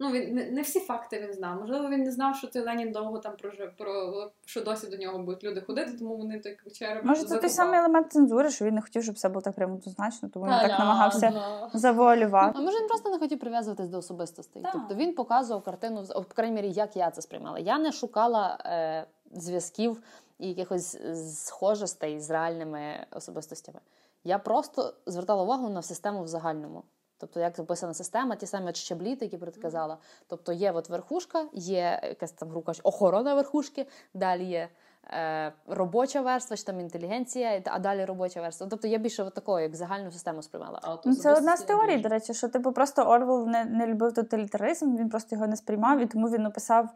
[0.00, 1.60] Ну, він не, не всі факти він знав.
[1.60, 4.12] Можливо, він не знав, що той Ленін довго там прожив, про
[4.44, 7.78] що досі до нього будуть люди ходити, тому вони той череп може, це той самий
[7.78, 10.78] елемент цензури, що він не хотів, щоб все було так прямо однозначно, тому він так
[10.78, 11.32] намагався
[11.74, 12.58] А завуалювати.
[12.58, 14.62] може він просто не хотів прив'язуватись до особистостей.
[14.62, 14.72] Так.
[14.72, 17.58] Тобто він показував картину, в- крайній мірі, як я це сприймала.
[17.58, 20.02] Я не шукала е, зв'язків
[20.38, 23.78] і якихось е, схожостей з реальними особистостями.
[24.24, 26.82] Я просто звертала увагу на систему в загальному.
[27.18, 29.98] Тобто, як записана система, ті самі от щаблі, які ти казала.
[30.26, 34.68] Тобто є от верхушка, є якась там грубо кажучи, охорона верхушки, далі є
[35.10, 38.66] е, робоча верства, чи там інтелігенція, а далі робоча верства.
[38.70, 40.80] Тобто я більше от такого, як загальну систему сприймала.
[40.82, 42.02] А от Ну, це одна з теорій, Андрій.
[42.02, 46.00] до речі, що типу просто Орвел не, не любив тоталітаризм, він просто його не сприймав,
[46.00, 46.88] і тому він описав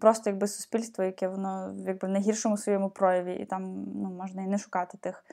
[0.00, 4.46] просто якби суспільство, яке воно якби в найгіршому своєму прояві, і там ну, можна і
[4.46, 5.24] не шукати тих.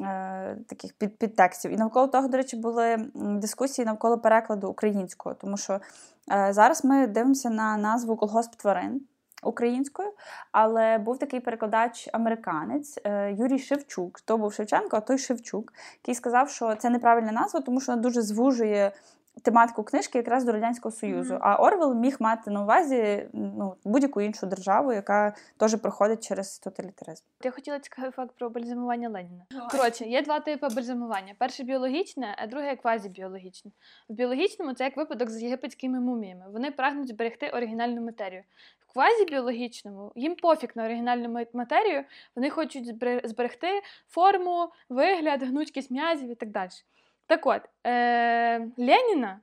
[0.00, 1.70] Е, Таких під, підтекстів.
[1.70, 5.80] І навколо того, до речі, були дискусії навколо перекладу українського, тому що
[6.32, 9.00] е, зараз ми дивимося на назву колгосп тварин
[9.42, 10.12] українською,
[10.52, 14.20] але був такий перекладач американець е, Юрій Шевчук.
[14.20, 15.72] То був Шевченко, а той Шевчук,
[16.02, 18.92] який сказав, що це неправильна назва, тому що вона дуже звужує
[19.42, 21.34] тематику книжки якраз до Радянського Союзу.
[21.34, 21.42] Мгм.
[21.44, 27.24] А Орвел міг мати на увазі ну, будь-яку іншу державу, яка теж проходить через тоталітаризм.
[27.44, 29.44] Я хотіла цікавий факт про бальзамування Леніна.
[29.70, 33.70] Коротше, є два типи бальзамування: перше біологічне, а друге квазібіологічне.
[34.08, 36.44] В біологічному це як випадок з єгипетськими муміями.
[36.52, 38.42] Вони прагнуть зберегти оригінальну матерію.
[38.80, 42.04] В квазібіологічному їм пофіг на оригінальну матерію,
[42.36, 43.68] вони хочуть збере- зберегти
[44.08, 46.70] форму, вигляд, гнучкість м'язів і так далі.
[47.26, 49.40] Так от, е- Леніна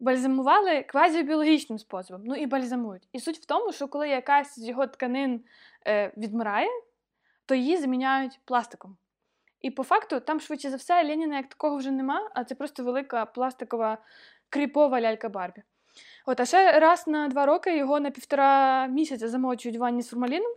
[0.00, 2.22] бальзамували квазібіологічним способом.
[2.24, 3.08] Ну і бальзамують.
[3.12, 5.44] І суть в тому, що коли якась з його тканин
[5.86, 6.68] е, відмирає,
[7.46, 8.96] то її заміняють пластиком.
[9.60, 12.84] І по факту там, швидше за все, Леніна як такого вже нема, а це просто
[12.84, 13.98] велика пластикова
[14.48, 15.62] кріпова лялька Барбі.
[16.26, 20.08] От, а ще раз на два роки його на півтора місяця замочують в ванні з
[20.08, 20.52] формаліном,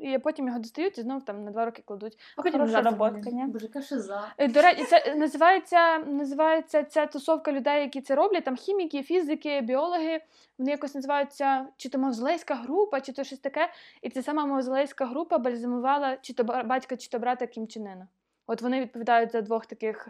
[0.00, 2.18] і потім його достають і знов там на два роки кладуть.
[2.36, 3.44] А потім Хороша назад роботка, ні?
[3.46, 4.28] Боже, яка.
[4.38, 8.44] Е, До речі, це називається, називається ця тусовка людей, які це роблять.
[8.44, 10.20] Там хіміки, фізики, біологи.
[10.58, 13.68] Вони якось називаються чи то мавзолейська група, чи то щось таке.
[14.02, 18.06] І ця сама мавзолейська група бальзамувала чи то ба- батька, чи то брата Кім Чен
[18.46, 20.08] От вони відповідають за двох таких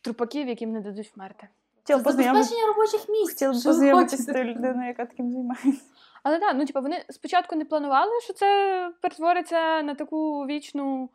[0.00, 1.48] трупаків, яким не дадуть вмерти.
[1.96, 3.32] Познайомитися Забезпечення робочих місць.
[3.32, 5.84] хотіла б познайомитися з тою людиною, яка таким займається.
[6.22, 11.10] Але так, ну типу, вони спочатку не планували, що це перетвориться на таку вічну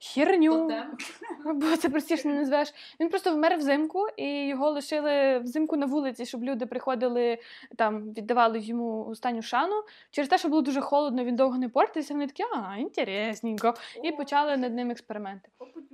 [0.00, 0.70] херню.
[1.54, 2.74] Бо це простіше не назвеш.
[3.00, 7.38] Він просто вмер взимку, і його лишили взимку на вулиці, щоб люди приходили
[7.76, 9.74] там, віддавали йому останню шану.
[10.10, 12.14] Через те, що було дуже холодно, він довго не портився.
[12.14, 13.74] Вони такі, а, інтересненько.
[14.02, 15.48] І почали над ним експерименти.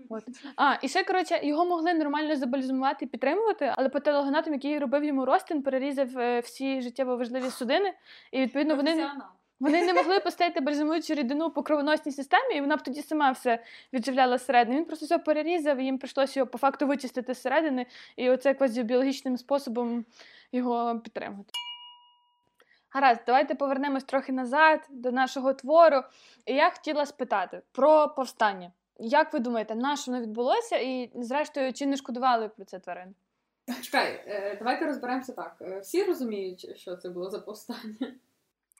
[0.08, 0.24] От.
[0.56, 5.24] А, і ще коротше, його могли нормально забальзамувати і підтримувати, але патологоанатом, який робив йому
[5.24, 7.94] розтин, перерізав е, всі життєво важливі судини,
[8.32, 9.10] і відповідно вони.
[9.64, 13.58] Вони не могли поставити бальзамуючу рідину по кровоносній системі, і вона б тоді сама все
[13.92, 14.76] відживляла зсередини.
[14.76, 17.86] Він просто все перерізав, і їм прийшлося його по факту вичистити зсередини,
[18.16, 20.04] і оце квазібіологічним способом
[20.52, 21.50] його підтримувати.
[22.90, 26.02] Гаразд, давайте повернемось трохи назад до нашого твору.
[26.46, 28.72] І я хотіла спитати про повстання.
[28.98, 33.14] Як ви думаєте, на що воно відбулося, і зрештою, чи не шкодували про це тварин?
[33.82, 35.56] Чекай, е, давайте розберемося так.
[35.60, 38.14] Е, Всі розуміють, що це було за повстання.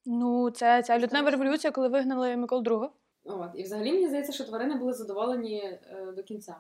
[0.07, 2.89] Ну, це ця лютнева революція, коли вигнали Микол II.
[3.25, 3.51] От.
[3.55, 6.57] І взагалі мені здається, що тварини були задоволені е, до кінця.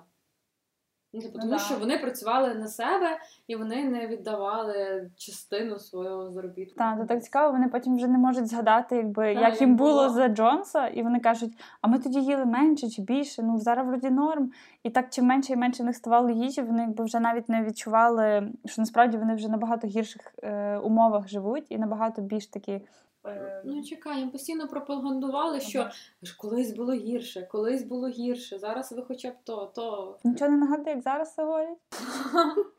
[1.13, 1.59] Ну, типу, Ну тому да.
[1.59, 3.07] що вони працювали на себе
[3.47, 6.79] і вони не віддавали частину свого заробітку.
[6.79, 9.77] Так, то так цікаво, вони потім вже не можуть згадати, якби Так, як як їм
[9.77, 10.09] було було.
[10.09, 13.43] за Джонса, і вони кажуть, а ми тоді їли менше чи більше.
[13.43, 14.53] Ну зараз вроді норм.
[14.83, 17.63] І так чим менше і менше в них ставало їжі, вони якби вже навіть не
[17.65, 22.81] відчували, що насправді вони вже набагато гірших е, умовах живуть і набагато більш такі.
[23.27, 25.91] Е, Ну чекай, їм постійно пропагандували, що
[26.23, 30.19] ж колись було гірше, колись було гірше, зараз ви хоча б то, то.
[30.25, 31.79] Нічого не нагадує, як зараз це говорять.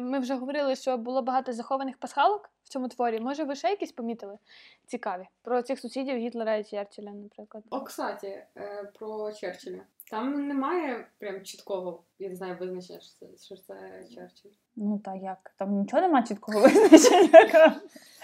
[0.00, 3.20] Ми вже говорили, що було багато захованих пасхалок в цьому творі.
[3.20, 4.38] Може, ви ще якісь помітили
[4.86, 7.64] цікаві про цих сусідів Гітлера і Черчилля, наприклад.
[7.70, 9.80] О, кстати, е, про Черчилля.
[10.10, 13.74] Там немає прям чіткого, я не знаю, визначення, що це, що це
[14.14, 14.50] Черчилль.
[14.76, 15.52] Ну та як?
[15.58, 17.80] Там нічого немає чіткого визначення.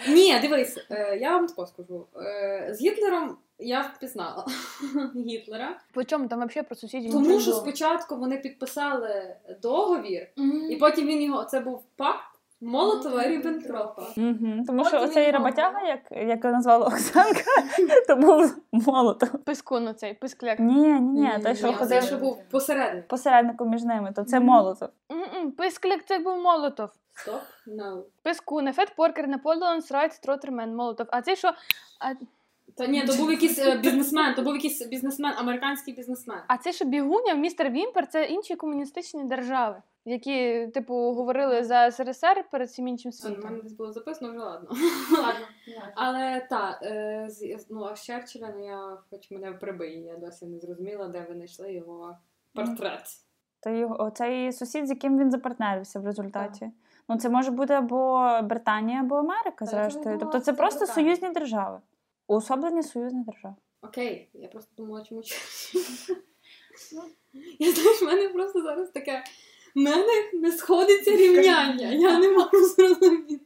[0.08, 2.06] Ні, дивись, е, я вам тако скажу.
[2.16, 4.46] Е, з Гітлером я впізнала
[5.16, 7.12] Гітлера, По чому там взагалі про сусідів?
[7.12, 10.28] тому що спочатку вони підписали договір,
[10.70, 12.31] і потім він його це був пакт
[12.62, 14.02] Молотова і Ріббентропа.
[14.16, 17.40] Мгм, Тому що оцей роботяга, як, як його назвала Оксанка,
[18.08, 19.28] то був молотов.
[19.44, 20.58] Пискун оцей, пискляк.
[20.60, 23.08] Ні, ні, ні, той, що ходив це що був посередник.
[23.08, 24.88] посередником між ними, то це молотов.
[25.56, 26.88] Пискляк це був Молотов.
[27.14, 28.02] Стоп, no.
[28.22, 31.06] Пискун, Ефет Поркер, Наполеон, Срайт, Стротермен, Молотов.
[31.10, 31.48] А цей що?
[32.00, 32.14] А,
[32.76, 36.38] Та ні, то був якийсь е, бізнесмен, то був якийсь бізнесмен, американський бізнесмен.
[36.48, 42.44] а це що бігуня, містер Вімпер це інші комуністичні держави, які, типу, говорили за СРСР
[42.50, 44.68] перед всім іншим Це в мене десь було записано, вже ладно.
[45.22, 45.46] ладно.
[45.94, 50.46] Але так, е, з- ну а з Черчилля, ну я хоч мене прибий, я досі
[50.46, 52.16] не зрозуміла, де ви знайшли його
[52.54, 53.02] портрет.
[53.60, 56.70] То його цей сусід, з яким він запартнерився в результаті.
[57.08, 60.18] Ну, це може бути або Британія, або Америка, зрештою.
[60.18, 61.14] Тобто це це просто Британія.
[61.16, 61.80] союзні держави.
[62.28, 63.54] Уособлення союзних держав.
[63.82, 65.22] Окей, я просто думала, чому
[67.58, 69.24] Я знаєш, в мене просто зараз таке.
[69.74, 71.88] В мене не сходиться рівняння.
[71.88, 73.44] Я не можу зрозуміти.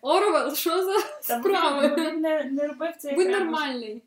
[0.00, 1.96] Орвел, що за справи?
[1.98, 4.02] Він не, не робив це Будь нормальний.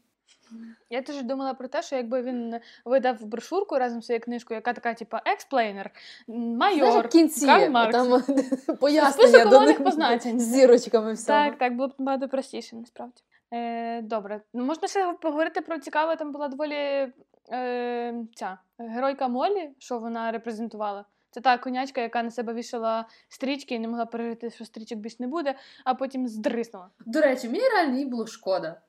[0.89, 2.55] Я теж думала про те, що якби він
[2.86, 5.91] видав брошурку разом з цією книжкою, яка така, типа, експлейнер,
[6.28, 6.95] майор.
[6.95, 7.91] як в кінці Карл Маркс.
[7.97, 8.24] там
[8.80, 10.39] пояснення до них позначень.
[10.39, 11.39] з зірочками всього.
[11.39, 13.22] Так, так, було б набагато простіше, насправді.
[13.53, 14.41] Е, добре.
[14.53, 17.07] Ну, можна ще поговорити про цікаве, там була доволі
[17.52, 21.06] е, ця геройка Молі, що вона репрезентувала.
[21.32, 25.16] Це та конячка, яка на себе вішала стрічки і не могла пережити, що стрічок більше
[25.20, 26.89] не буде, а потім здриснула.
[27.06, 28.82] До речі, мені реально їй було шкода.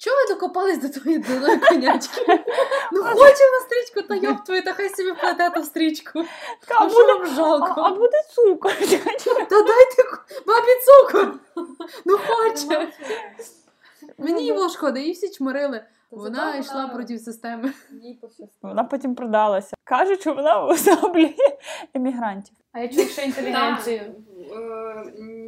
[0.00, 2.44] Чого ви докопались до твоєї дурної конячки?
[2.92, 6.24] Ну хоче на стрічку, та йоп твою, та хай собі вкладе ту стрічку.
[6.68, 8.72] А Ну буде, вам а, а буде цукор.
[9.48, 10.02] Та дайте
[10.46, 11.34] бабі цукор.
[12.04, 12.92] Ну хоче.
[14.18, 15.84] Мені її було шкода, її всі чмирили.
[16.10, 17.72] Вона йшла проти системи.
[18.02, 18.48] Їй пощастило.
[18.62, 19.76] Вона потім продалася.
[19.84, 21.34] Кажуть, що вона особлює
[21.94, 22.54] емігрантів.
[22.72, 24.00] А я чую ще Так, інтелігенцію.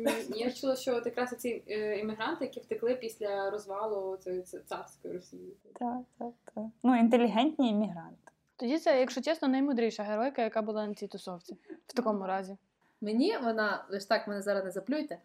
[0.07, 4.19] е, Я чула, що от якраз ці е, іммігранти, які втекли після розвалу
[4.67, 5.57] царської Росії.
[5.73, 6.65] Так, так, так.
[6.83, 8.17] Ну, інтелігентні іммігранти.
[8.57, 11.57] Тоді це, якщо чесно, наймудріша геройка, яка була на цій тусовці.
[11.87, 12.57] В такому разі.
[13.01, 15.19] Мені вона, лише так мене зараз не заплюйте.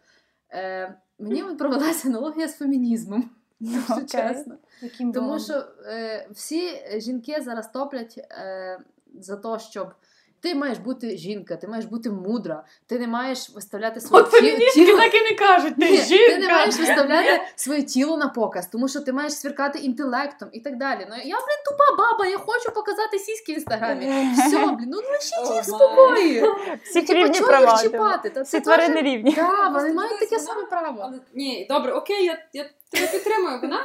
[0.52, 3.30] Е, мені провелася аналогія з фемінізмом.
[3.74, 4.05] Якщо Окей.
[4.07, 4.55] чесно.
[4.82, 5.39] Яким Тому богом?
[5.43, 5.53] що
[5.88, 8.80] е, всі жінки зараз топлять е,
[9.20, 9.88] за те, щоб
[10.41, 14.32] ти маєш бути жінка, ти маєш бути мудра, ти не маєш виставляти своє От
[14.74, 14.97] тіло.
[14.97, 16.34] так і не кажуть, ти Ні, жінка!
[16.34, 20.59] ти не маєш виставляти своє тіло на показ, тому що ти маєш сверкати інтелектом і
[20.59, 21.07] так далі.
[21.09, 24.34] Ну я, блін, тупа баба, я хочу показати сіськи в інстаграмі.
[24.47, 26.43] Все, блін, ну лишіть їх в спокої.
[26.84, 27.72] Всі Типа, рівні чого права.
[27.72, 27.91] їх типу.
[27.93, 28.30] чіпати?
[28.30, 29.34] Та Всі це тварини рівні.
[29.34, 31.13] Так, вони мають таке саме право.
[31.34, 32.66] Ні, добре, окей, я, я
[32.96, 33.60] тебе підтримую.
[33.62, 33.80] Вона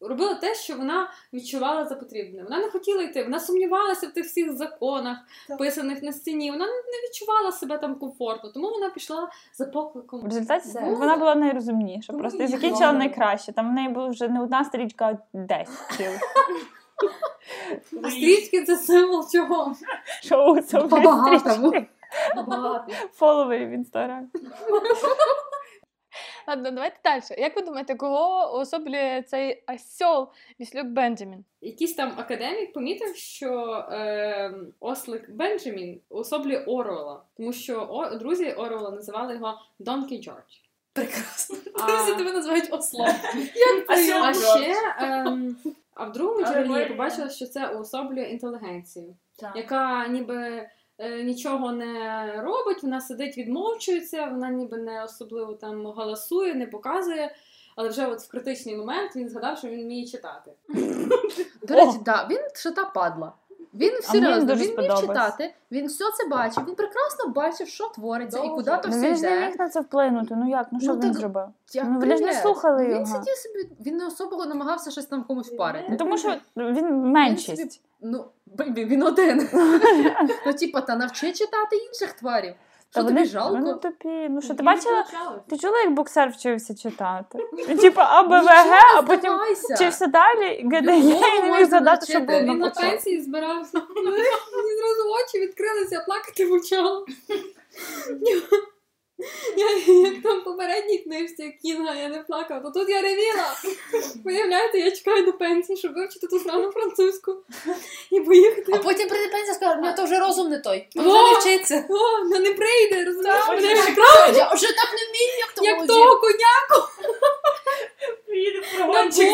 [0.00, 2.42] робила те, що вона відчувала за потрібне.
[2.42, 5.18] Вона не хотіла йти, вона сумнівалася в тих всіх законах,
[5.58, 6.50] писаних на стіні.
[6.50, 10.20] Вона не відчувала себе там комфортно, тому вона пішла за покликом.
[10.20, 10.80] В результаті Все.
[10.80, 12.06] вона була найрозумніша.
[12.06, 12.98] Тому Просто і закінчила добре.
[12.98, 13.52] найкраще.
[13.52, 16.00] Там в неї було вже не одна стрічка, а десять.
[18.04, 19.74] А стрічки це символ чого?
[20.28, 21.72] Шоу це По-багатому.
[23.14, 24.26] Фоловері в інстаграмі.
[26.48, 27.22] Ладно, давайте далі.
[27.38, 30.28] Як ви думаєте, кого уособлює цей осьол
[30.60, 31.44] Віслюк Бенджамін?
[31.60, 38.90] Якийсь там академік помітив, що е, ослик Бенджамін особлює Орвела, тому що о, друзі Орвела
[38.90, 40.54] називали його Донкі Джордж.
[40.92, 41.56] Прекрасно.
[41.74, 43.06] А- Друзі тебе називають ослом.
[43.88, 45.56] А ще ем,
[45.94, 49.16] а в другому джерелі я побачила, що це уособлює інтелігенцію,
[49.54, 50.68] яка ніби
[51.24, 57.34] нічого не робить, вона сидить, відмовчується, вона ніби не особливо там галасує, не показує.
[57.76, 60.50] Але вже от в критичний момент він згадав, що він вміє читати.
[61.68, 63.32] До речі, так, він ще та падла.
[63.74, 68.42] Він серйозно, він вмів читати, він все це бачив, він прекрасно бачив, що твориться і
[68.42, 68.54] Дуже.
[68.54, 70.34] куди то Ну все він ж не міг на це вплинути.
[70.36, 70.66] Ну як?
[70.72, 71.44] Ну що Ну, він так- зробив?
[71.72, 73.06] Як Ну, вони ж не слухали Він його.
[73.06, 75.86] сидів собі, він не особо намагався щось там комусь впарити.
[75.90, 77.68] Ну, Тому що він Він собі,
[78.00, 78.24] ну,
[78.58, 79.48] блін, він один.
[80.46, 82.54] ну, типа, та навчи читати інших тварів.
[82.90, 83.52] Що тобі жалко?
[83.52, 84.28] вони тупі.
[84.30, 85.04] Ну що ти бачила?
[85.48, 87.38] Ти чула, як боксер вчився читати?
[87.80, 89.32] Типу АБВГ, а потім
[89.74, 93.78] вчився далі, ГДЄ, і не міг згадати, що було Він на пенсії збирався.
[93.96, 97.04] Мені зразу очі відкрилися, плакати почала.
[99.56, 103.54] Я, як там попередній книжці Кінга, я не плакала, то тут я ревіла.
[104.24, 107.36] Виявляєте, я чекаю до пенсії, щоб вивчити ту саму французьку
[108.10, 108.72] і поїхати.
[108.74, 110.88] А потім прийде пенсія і скаже, ну то вже розум не той.
[110.96, 111.86] Вже не вчиться.
[111.90, 113.48] О, вона не прийде, розумієш?
[113.48, 116.82] Мене вже якраз Я вже так не вмію, як тому як того коня.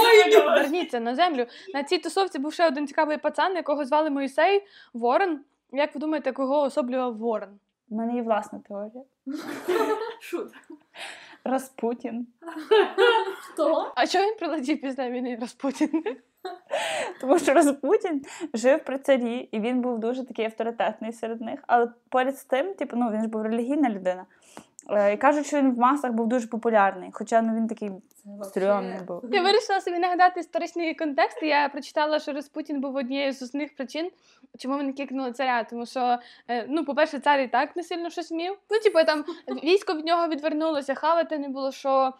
[0.03, 0.45] бойню.
[0.45, 1.47] Верніться на землю.
[1.75, 5.41] На цій тусовці був ще один цікавий пацан, якого звали Моїсей Ворон.
[5.73, 7.59] Як ви думаєте, кого особлював Ворон?
[7.93, 9.05] У мене є власна теорія.
[10.21, 10.53] Шут.
[11.45, 12.27] Распутін.
[13.41, 13.93] Хто?
[13.95, 16.03] А чого він прилетів після війни Распутін?
[17.21, 18.25] Тому що Распутін
[18.55, 21.61] жив при царі, і він був дуже такий авторитетний серед них.
[21.67, 24.25] Але поряд з тим, типу, ну він ж був релігійна людина.
[24.91, 27.91] Е, І кажуть, що він в масах був дуже популярний, хоча ну він такий
[28.43, 29.23] стрьомний був.
[29.33, 31.43] Я вирішила собі нагадати історичний контекст.
[31.43, 34.11] і Я прочитала, що Распутін був однією з основних причин,
[34.59, 35.65] чому вони кикнули царя.
[35.65, 36.19] Тому що,
[36.49, 38.57] е, ну, по-перше, цар і так не сильно щось мів.
[38.71, 39.25] Ну, типу, там
[39.65, 42.13] військо від нього відвернулося, хавати не було що,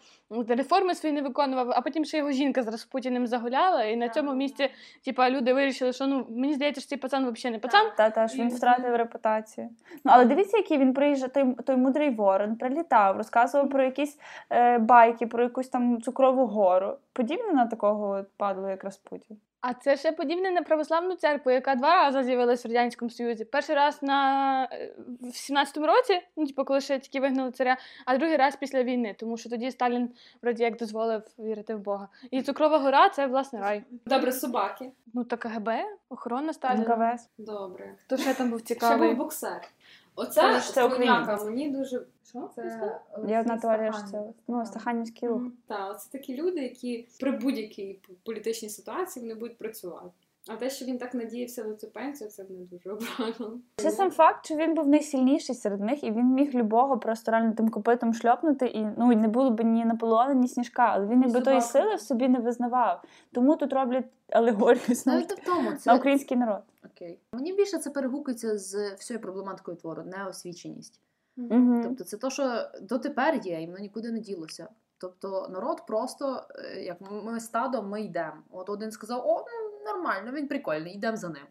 [0.49, 4.35] реформи свої не виконував, а потім ще його жінка з Распутіним загуляла, і на цьому
[4.35, 4.71] місці,
[5.05, 7.87] типу, люди вирішили, що ну мені здається, що цей пацан взагалі не пацан.
[7.97, 9.69] Та, та ж він втратив репутацію.
[10.05, 14.19] Ну але дивіться, який він приїжджав, той, той мудрий ворон, прилітав, розказував про якісь
[14.51, 16.97] е, байки, про якусь там цукрову гору.
[17.13, 19.37] Подібне на такого от падлу, як Распутін.
[19.63, 23.45] А це ще подібне на православну церкву, яка два рази з'явилась в Радянському Союзі.
[23.45, 27.77] Перший раз на е, в 17-му році, ну типу, коли ще тільки вигнали царя,
[28.07, 30.11] а другий раз після війни, тому що тоді Сталін
[30.43, 32.09] вроді як дозволив вірити в Бога.
[32.31, 33.85] І цукрова гора це власне рай.
[34.07, 34.91] Добре, собаки.
[35.15, 35.69] Ну та КГБ,
[36.09, 36.97] охорона Сталіна.
[36.97, 37.29] НКВС.
[37.39, 37.95] Добре.
[38.07, 39.69] Хто ще там був цікавий Ще був боксер.
[40.15, 42.07] Оце ж це коняка мені дуже.
[42.25, 42.51] Що?
[42.55, 45.43] Це Я одна товариш, це ну, Стаханівський рух.
[45.67, 50.11] Так, це такі люди, які при будь-якій політичній ситуації вони будуть працювати.
[50.49, 53.61] А те, що він так надіявся на цю пенсію, це не дуже образно.
[53.77, 57.53] Це сам факт, що він був найсильніший серед них, і він міг любого просто реально
[57.53, 61.41] тим копитом шльопнути, і ну не було б ні Наполеона, ні сніжка, але він якби
[61.41, 63.03] тої сили в собі не визнавав.
[63.33, 65.71] Тому тут роблять алегорію знову ж в тому.
[65.87, 66.63] на український народ.
[66.95, 67.19] Окей.
[67.33, 71.01] Мені більше це перегукується з всією проблематикою твору, неосвіченість.
[71.37, 71.81] Угу.
[71.83, 74.69] Тобто це те, що дотепер є, і воно нікуди не ділося.
[74.99, 78.43] Тобто народ просто, е, як ми стадом, ми йдемо.
[78.51, 81.47] От один сказав: о, ну нормально, він прикольний, йдемо за ним.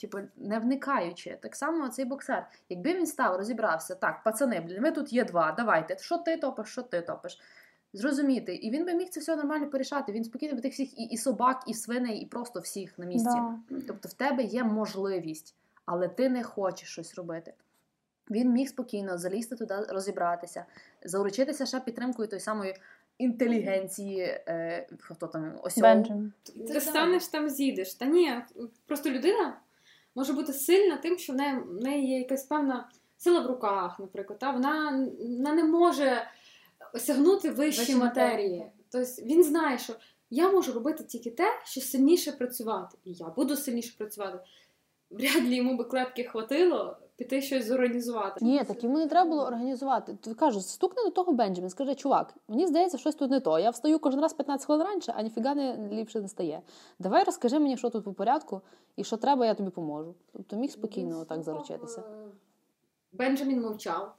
[0.00, 1.38] Типу, не вникаючи.
[1.42, 2.50] Так само цей боксер.
[2.68, 6.68] Якби він став, розібрався, так, пацани, блін, ми тут є два, давайте, що ти топиш,
[6.68, 7.40] що ти топиш.
[7.92, 8.54] Зрозуміти.
[8.54, 10.12] І він би міг це все нормально порішати.
[10.12, 13.38] Він спокійно би тих всіх і, і собак, і свиней, і просто всіх на місці.
[13.70, 13.78] Да.
[13.86, 15.54] Тобто в тебе є можливість,
[15.84, 17.54] але ти не хочеш щось робити.
[18.30, 20.64] Він міг спокійно залізти туди, розібратися,
[21.04, 22.76] заручитися ще підтримкою тої самої
[23.18, 25.60] інтелігенції, е, хто там.
[25.76, 26.32] Бенджамін.
[26.68, 27.94] Ти станеш там з'їдеш.
[27.94, 28.32] Та ні,
[28.86, 29.60] просто людина
[30.14, 33.98] може бути сильна тим, що в неї, в неї є якась певна сила в руках,
[33.98, 34.38] наприклад.
[34.38, 34.50] Та?
[34.50, 36.30] Вона, вона не може
[36.94, 38.66] осягнути вищі Вищі матерії.
[38.90, 39.94] Тобто він знає, що
[40.30, 42.98] я можу робити тільки те, що сильніше працювати.
[43.04, 44.38] І я буду сильніше працювати.
[45.10, 48.44] Вряд ли йому би клепки хватило піти щось зорганізувати.
[48.44, 50.14] Ні, так йому не треба було організувати.
[50.20, 53.58] Ти кажу, стукни до того Бенджамін, скажи, чувак, мені здається, щось тут не то.
[53.58, 56.62] Я встаю кожен раз 15 хвилин раніше, а ніфіга не ліпше не стає.
[56.98, 58.60] Давай розкажи мені, що тут по порядку,
[58.96, 60.14] і що треба, я тобі поможу.
[60.32, 62.02] Тобто міг спокійно отак заручитися.
[63.12, 64.14] Бенджамін мовчав,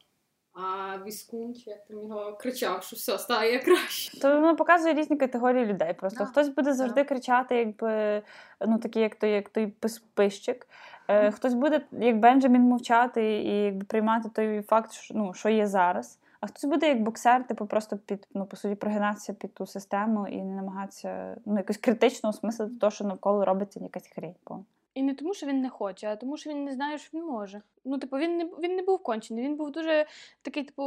[0.53, 4.19] а Віскун, як там його кричав, що все, стає краще.
[4.19, 5.93] То воно показує різні категорії людей.
[5.93, 6.25] Просто Да.
[6.25, 8.21] хтось буде завжди кричати, якби
[8.67, 9.67] ну такий, як той, як той
[10.13, 10.67] пищик.
[11.07, 15.67] Е, хтось буде, як Бенджамін, мовчати і якби приймати той факт, що, ну, що є
[15.67, 16.19] зараз.
[16.39, 20.27] А хтось буде як боксер, типу, просто під ну по суті прогинатися під ту систему
[20.27, 24.35] і не намагатися ну якось критично осмислити те, що навколо робиться якась хрень.
[24.95, 27.25] І не тому, що він не хоче, а тому, що він не знає, що він
[27.25, 27.61] може.
[27.85, 30.05] Ну, типу, він не він не був кончений, він був дуже
[30.41, 30.83] такий, типу,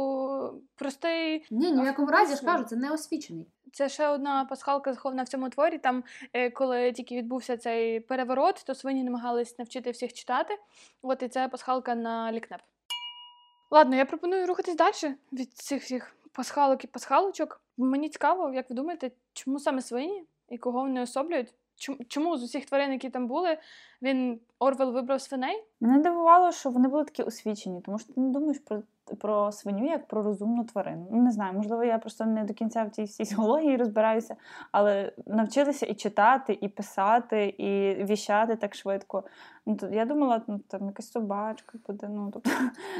[0.75, 1.45] простий.
[1.51, 3.47] Ні, ні в якому разі я ж кажу, це неосвічений.
[3.73, 5.77] Це ще одна пасхалка захована в цьому творі.
[5.77, 6.03] Там,
[6.33, 10.57] е, коли тільки відбувся цей переворот, то свині намагались навчити всіх читати.
[11.01, 12.61] От і це пасхалка на лікнеп.
[13.71, 17.61] Ладно, я пропоную рухатись далі від цих всіх пасхалок і пасхалочок.
[17.77, 21.53] Мені цікаво, як ви думаєте, чому саме свині і кого вони особлюють?
[22.07, 23.57] Чому з усіх тварин, які там були,
[24.01, 25.63] він Орвел вибрав свиней?
[25.79, 28.81] Мене дивувало, що вони були такі освічені, тому що ти не думаєш про,
[29.19, 31.07] про свиню як про розумну тварину.
[31.11, 34.35] Ну, не знаю, можливо, я просто не до кінця в цій всій зоології розбираюся,
[34.71, 39.23] але навчилися і читати, і писати, і віщати так швидко.
[39.65, 42.07] Ну, то я думала, ну там якась собачка буде.
[42.09, 42.49] Ну, тобто,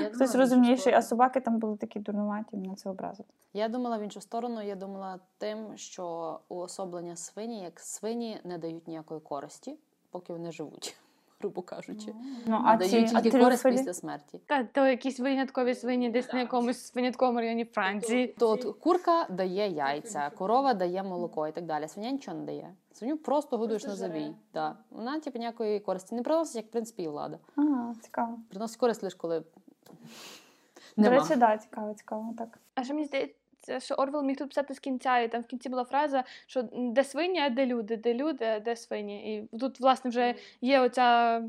[0.02, 3.30] Я хтось думала, розумніший, а собаки там були такі дурнуваті, мене це образило.
[3.54, 4.62] Я думала в іншу сторону.
[4.62, 9.78] Я думала тим, що уособлення свині, як свині не дають ніякої користі,
[10.12, 10.96] поки вони живуть,
[11.40, 12.14] грубо кажучи.
[12.46, 14.40] Ну, А дають ці а тільки користь після смерті.
[14.46, 18.28] Та то якісь виняткові свині десь на якомусь винятковому районі Франції.
[18.28, 21.88] То от курка дає яйця, корова дає молоко і так далі.
[21.88, 22.74] Свиня нічого не дає.
[22.94, 24.36] Свиню просто годуєш на забій.
[24.54, 24.76] Да.
[24.92, 27.40] Вона типу ніякої користі не приносить, як в принципі і влада.
[27.56, 28.40] Ага, цікаво.
[28.50, 31.16] Приносить користь лише коли До нема.
[31.24, 32.60] речі, да, цікаво, цікаво, так.
[32.76, 33.36] А ще мені здається,
[33.80, 37.04] що Орвел міг тут писати з кінця, і там в кінці була фраза, що де
[37.04, 39.36] свині, а де люди, де люди, а де свині.
[39.36, 41.42] І тут, власне, вже є оця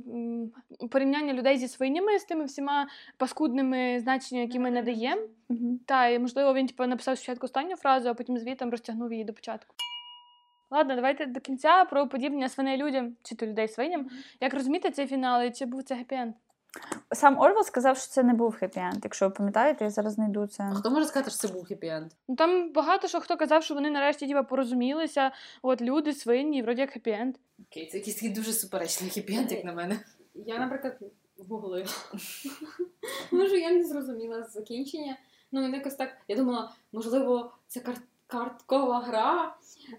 [0.90, 2.86] порівняння людей зі свинями з тими всіма
[3.16, 5.22] паскудними значеннями, які ми надаємо.
[5.48, 5.78] Угу.
[5.86, 9.32] Та, і можливо, він типу, написав спочатку останню фразу, а потім звітом розтягнув її до
[9.32, 9.74] початку.
[10.70, 14.08] Ладно, давайте до кінця про подібне свиней людям чи то людей свиням.
[14.40, 16.32] Як розуміти цей фінал, і чи був це гепі-енд?
[17.12, 19.00] Сам Орвел сказав, що це не був хеппі-енд.
[19.04, 20.62] Якщо ви пам'ятаєте, я зараз знайду це.
[20.62, 22.10] А хто може сказати, що це був хеппі-енд?
[22.28, 25.32] Ну там багато що хто казав, що вони нарешті типу, порозумілися.
[25.62, 27.34] От люди, свині, і вроді як хеппі-енд.
[27.70, 30.00] Окей, це якийсь такий дуже суперечний хеппі-енд, як на мене.
[30.34, 30.98] Я, наприклад,
[31.48, 31.86] гуглила.
[33.30, 35.16] Може, я не зрозуміла закінчення.
[35.52, 36.16] Ну, він якось так.
[36.28, 39.54] Я думала, можливо, це кар- карткова гра.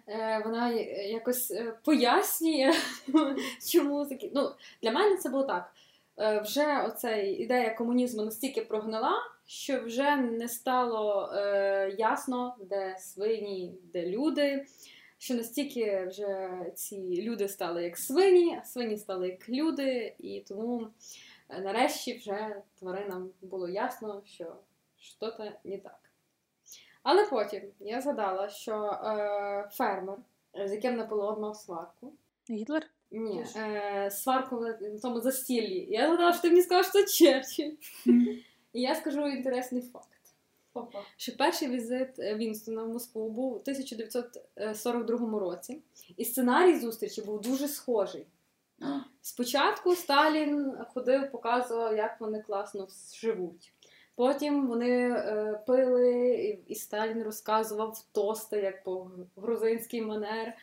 [0.07, 2.73] Е, вона якось е, пояснює,
[3.71, 4.31] чому такі.
[4.35, 4.51] Ну,
[4.83, 5.73] для мене це було так.
[6.21, 9.13] Е, вже оцей ідея комунізму настільки прогнила,
[9.45, 14.65] що вже не стало е, ясно, де свині, де люди.
[15.17, 20.87] Що настільки вже ці люди стали як свині, а свині стали як люди, і тому
[21.49, 24.55] е, нарешті вже тваринам було ясно, що
[24.97, 25.99] щось не так.
[27.03, 30.17] Але потім я згадала, що е, фермер,
[30.65, 32.13] з яким Наполеон мав сварку,
[32.49, 32.89] Гітлер?
[33.11, 35.87] Ні, е, сварку на на тому застіллі.
[35.89, 37.71] Я згадала, що ти мені сказав, що це Черчилль.
[38.73, 40.07] І я скажу інтересний факт.
[41.17, 45.81] Що перший візит е, Вінстона в Москву був у 1942 році,
[46.17, 48.25] і сценарій зустрічі був дуже схожий.
[49.21, 53.73] Спочатку Сталін ходив, показував, як вони класно живуть.
[54.15, 56.35] Потім вони е, пили,
[56.67, 60.57] і, Сталін розказував тости, як по грузинський манер, е,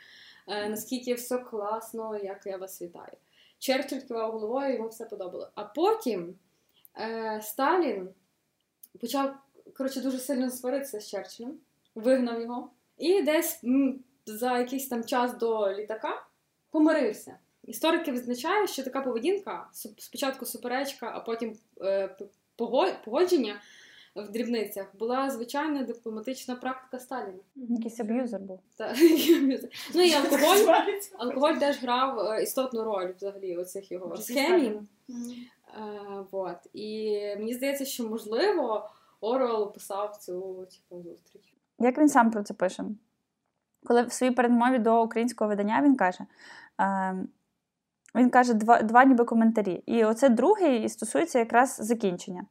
[0.49, 3.13] наскільки все класно, як я вас вітаю.
[3.59, 5.51] Черчилль кивав головою, йому все подобало.
[5.55, 6.35] А потім
[7.01, 8.09] е, Сталін
[9.01, 9.35] почав
[9.79, 11.55] коротше, дуже сильно сваритися з Черчиллем,
[11.95, 16.27] вигнав його, і десь м, за якийсь там час до літака
[16.71, 17.39] помирився.
[17.65, 19.69] Історики відзначають, що така поведінка
[19.99, 22.17] спочатку суперечка, а потім е,
[23.05, 23.61] погодження
[24.17, 27.39] в дрібницях була звичайна дипломатична практика Сталіна.
[27.57, 28.61] Якийсь аб'юзер був.
[28.77, 28.95] Та,
[29.95, 30.75] ну і алкоголь,
[31.19, 34.67] алкоголь теж грав е, істотну роль взагалі оцих його схемі.
[34.67, 34.83] Е,
[36.31, 36.57] вот.
[36.73, 38.91] І мені здається, що можливо
[39.21, 41.55] Орвел описав цю типу, зустріч.
[41.79, 42.85] Як він сам про це пише?
[43.85, 46.27] Коли в своїй передмові до українського видання він каже.
[48.15, 49.83] Він каже два, два ніби коментарі.
[49.87, 52.45] І оце другий стосується якраз закінчення.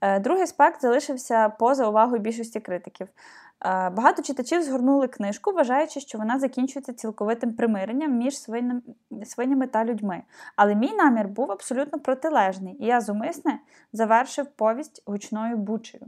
[0.00, 3.08] Е, другий аспект залишився поза увагою більшості критиків.
[3.08, 8.82] Е, багато читачів згорнули книжку, вважаючи, що вона закінчується цілковитим примиренням між свиням,
[9.24, 10.22] свинями та людьми.
[10.56, 13.58] Але мій намір був абсолютно протилежний, і я зумисне
[13.92, 16.06] завершив повість гучною бучею.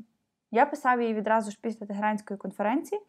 [0.50, 3.00] Я писав її відразу ж після Тегеранської конференції,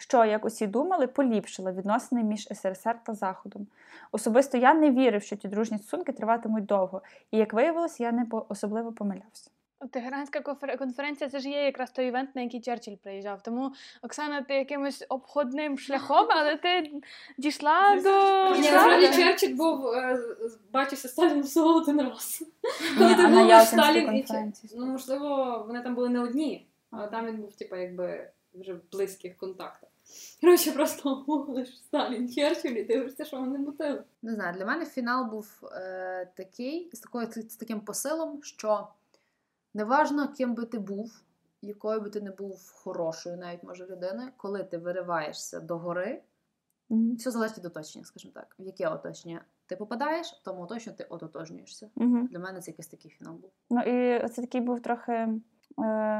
[0.00, 3.66] що, як усі думали, поліпшила відносини між СРСР та Заходом.
[4.12, 8.24] Особисто я не вірив, що ті дружні стосунки триватимуть довго, і як виявилось, я не
[8.24, 9.50] по- особливо помилявся.
[9.90, 10.40] Тегеранська
[10.78, 13.42] конференція це ж є якраз той івент, на який Черчилль приїжджав.
[13.42, 13.72] Тому,
[14.02, 16.92] Оксана, ти якимось обходним шляхом, але ти
[17.38, 18.10] дійшла до.
[18.56, 20.18] Насправді Черчилль був е,
[20.72, 22.44] бачився Сталіном всього один раз.
[22.98, 24.06] Коли ти був Сталін.
[24.76, 28.80] Ну, можливо, вони там були не одні, але там він був, типу, якби вже в
[28.92, 29.89] близьких контактах.
[30.40, 34.04] Коротше, просто гуглиш Сталін, Черчилль і дивишся, що вони мутили.
[34.22, 38.88] Не знаю, для мене фінал був е, такий, з, такою, з таким посилом, що
[39.74, 41.20] неважно, ким би ти був,
[41.62, 46.22] якою би ти не був хорошою, навіть може людиною, коли ти вириваєшся до гори,
[46.88, 47.14] Мгм.
[47.16, 48.56] все залежить від оточення, скажімо так.
[48.58, 51.90] В яке оточення ти попадаєш, в тому оточенню ти ототожнюєшся.
[51.96, 52.26] Мгм.
[52.26, 53.50] Для мене це якийсь такий фінал був.
[53.70, 55.38] Ну і це такий був трохи, е,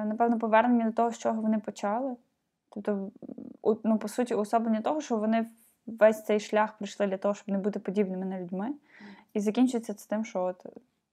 [0.05, 2.17] напевно, повернення до того, з чого вони почали.
[2.69, 3.11] Тобто,
[3.85, 5.47] ну, по суті, уособлення того, що вони
[5.87, 8.75] весь цей шлях пройшли для того, щоб не бути подібними на людьми.
[9.35, 10.67] І закінчується це тим, що от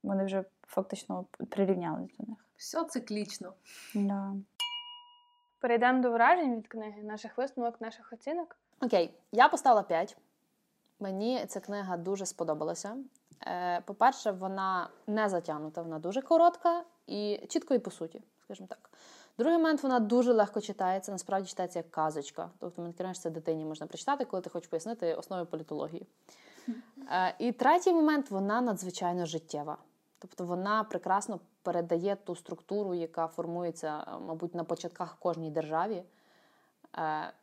[0.03, 2.37] вони вже фактично прирівнялись до них.
[2.55, 3.53] Все циклічно.
[3.95, 4.33] Да.
[5.59, 8.57] Перейдемо до вражень від книги, наших висновок, наших оцінок.
[8.81, 10.17] Окей, я поставила 5.
[10.99, 12.97] Мені ця книга дуже сподобалася.
[13.47, 18.89] Е, По-перше, вона не затягнута, вона дуже коротка і чітко і по суті, скажімо так.
[19.37, 22.49] Другий момент, вона дуже легко читається, насправді читається як казочка.
[22.59, 26.07] Тобто, мені кажеш, це дитині можна прочитати, коли ти хочеш пояснити основи політології.
[27.11, 29.77] Е, І третій момент, вона надзвичайно життєва.
[30.19, 36.03] Тобто вона прекрасно передає ту структуру, яка формується, е, мабуть, на початках в кожній державі.
[36.97, 37.33] Е,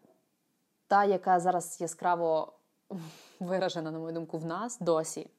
[0.86, 2.52] Та, яка зараз яскраво
[3.40, 5.30] виражена, на мою думку, в нас досі,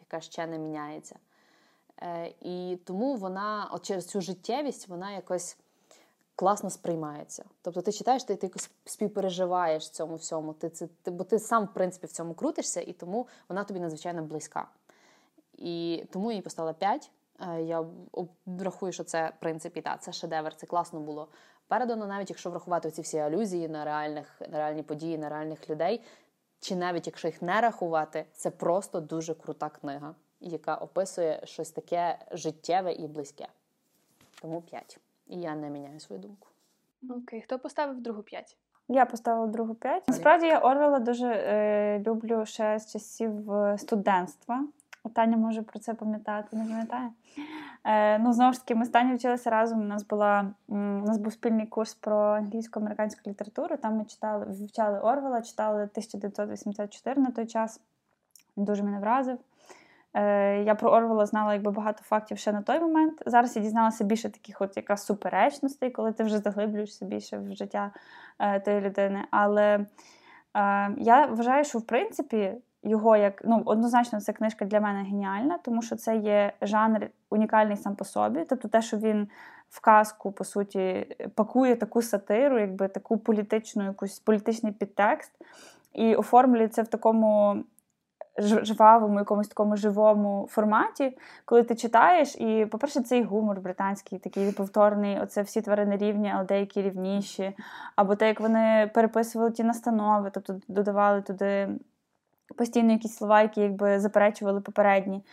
[0.00, 1.18] яка ще не міняється.
[2.40, 5.56] І тому вона, от через цю життєвість, вона якось
[6.42, 7.44] класно сприймається.
[7.62, 11.64] Тобто ти читаєш, ти, ти якось співпереживаєш цьому всьому, ти, це, ти, бо ти сам,
[11.64, 14.68] в принципі, в цьому крутишся, і тому вона тобі надзвичайно близька.
[15.58, 17.10] І тому я їй поставила 5.
[17.40, 17.84] Е, Я
[18.60, 21.28] рахую, що це, в принципі, та, це шедевр, це класно було
[21.68, 26.02] передано, навіть якщо врахувати ці всі алюзії на, реальних, на реальні події, на реальних людей,
[26.60, 32.18] чи навіть якщо їх не рахувати, це просто дуже крута книга, яка описує щось таке
[32.32, 33.48] життєве і близьке.
[34.40, 35.00] Тому 5.
[35.26, 36.48] І я не міняю свою думку.
[37.10, 38.56] Окей, хто поставив другу п'ять?
[38.88, 40.08] Я поставила другу п'ять.
[40.08, 44.64] Насправді я Орвела дуже е, люблю ще з часів е, студентства.
[45.14, 47.10] Таня може про це пам'ятати, не пам'ятає.
[47.84, 49.80] Е, ну, знову ж таки, ми з Таню вчилися разом.
[49.80, 53.76] У нас, була, у нас був спільний курс про англійсько-американську літературу.
[53.76, 57.80] Там ми читали, вивчали Орвела, читали 1984 на той час.
[58.56, 59.38] Дуже мене вразив.
[60.14, 63.22] Е, Я про Орвела знала якби багато фактів ще на той момент.
[63.26, 67.90] Зараз я дізналася більше таких от якраз суперечностей, коли ти вже заглиблюєшся більше в життя
[68.38, 69.24] е, тої людини.
[69.30, 69.86] Але е,
[70.98, 75.82] я вважаю, що в принципі його як ну однозначно ця книжка для мене геніальна, тому
[75.82, 78.44] що це є жанр унікальний сам по собі.
[78.48, 79.28] Тобто, те, що він
[79.70, 85.32] в казку по суті пакує таку сатиру, якби таку політичну, якусь політичний підтекст,
[85.92, 87.64] і оформлює це в такому.
[88.38, 95.20] Жвавому, якомусь такому живому форматі, коли ти читаєш, і, по-перше, цей гумор британський, такий повторний,
[95.20, 97.56] оце всі тварини рівні, але деякі рівніші.
[97.96, 101.68] Або те, як вони переписували ті настанови, тобто додавали туди
[102.56, 105.24] постійно якісь слова, які якби заперечували попередні.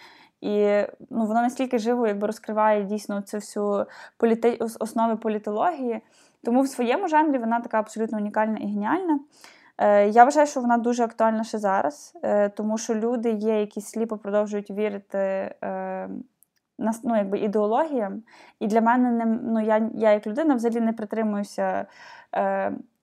[0.41, 3.85] І ну, воно настільки живо якби розкриває дійсно цю всю
[4.17, 4.59] політи...
[4.79, 6.01] основи політології.
[6.43, 9.19] Тому в своєму жанрі вона така абсолютно унікальна і геніальна.
[9.79, 13.81] Е, Я вважаю, що вона дуже актуальна ще зараз, е, тому що люди є, які
[13.81, 15.17] сліпо продовжують вірити
[15.63, 16.09] е,
[17.03, 18.23] ну, якби ідеологіям.
[18.59, 21.85] І для мене не, ну, я, я як людина взагалі не притримуюся.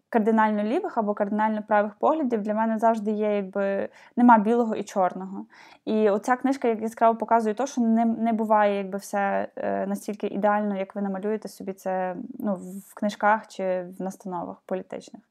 [0.09, 5.47] Кардинально лівих або кардинально правих поглядів для мене завжди є, якби нема білого і чорного.
[5.85, 9.49] І оця книжка як яскраво показує те, що не не буває якби все
[9.89, 12.55] настільки ідеально, як ви намалюєте собі це ну,
[12.91, 15.23] в книжках чи в настановах політичних.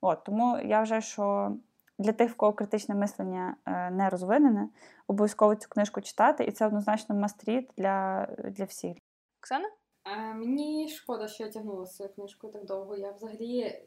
[0.00, 1.52] От, Тому я вважаю, що
[1.98, 4.68] для тих, в кого критичне мислення е, не розвинене,
[5.06, 8.96] обов'язково цю книжку читати, і це однозначно мастріт для, для всіх.
[9.40, 9.68] Оксана?
[10.02, 12.96] А, мені шкода, що я тягнула свою книжку так довго.
[12.96, 13.82] Я взагалі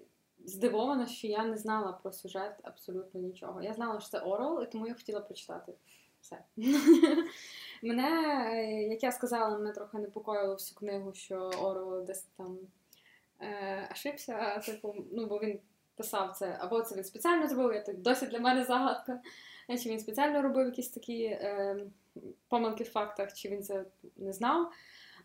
[0.45, 3.62] здивована, що я не знала про сюжет абсолютно нічого.
[3.62, 5.74] Я знала, що це Орел, і тому я хотіла прочитати
[6.22, 6.43] все.
[7.84, 8.09] Мене,
[8.89, 12.57] як я сказала, мене трохи непокоїло всю книгу, що Орел десь там
[13.41, 15.59] е, ошибся, типу, ну, бо він
[16.01, 19.21] писав це, або це він спеціально зробив, я так досі для мене загадка.
[19.83, 21.77] Чи він спеціально робив якісь такі е,
[22.47, 23.85] помилки в фактах, чи він це
[24.17, 24.71] не знав.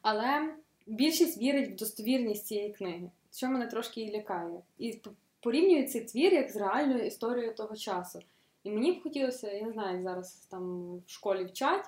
[0.02, 0.54] Але
[0.86, 4.62] більшість вірить в достовірність цієї книги що мене трошки і лякає.
[4.78, 5.00] І
[5.40, 8.20] порівнює цей твір як з реальною історією того часу.
[8.64, 11.84] І мені б хотілося, я не знаю, як зараз там в школі вчать,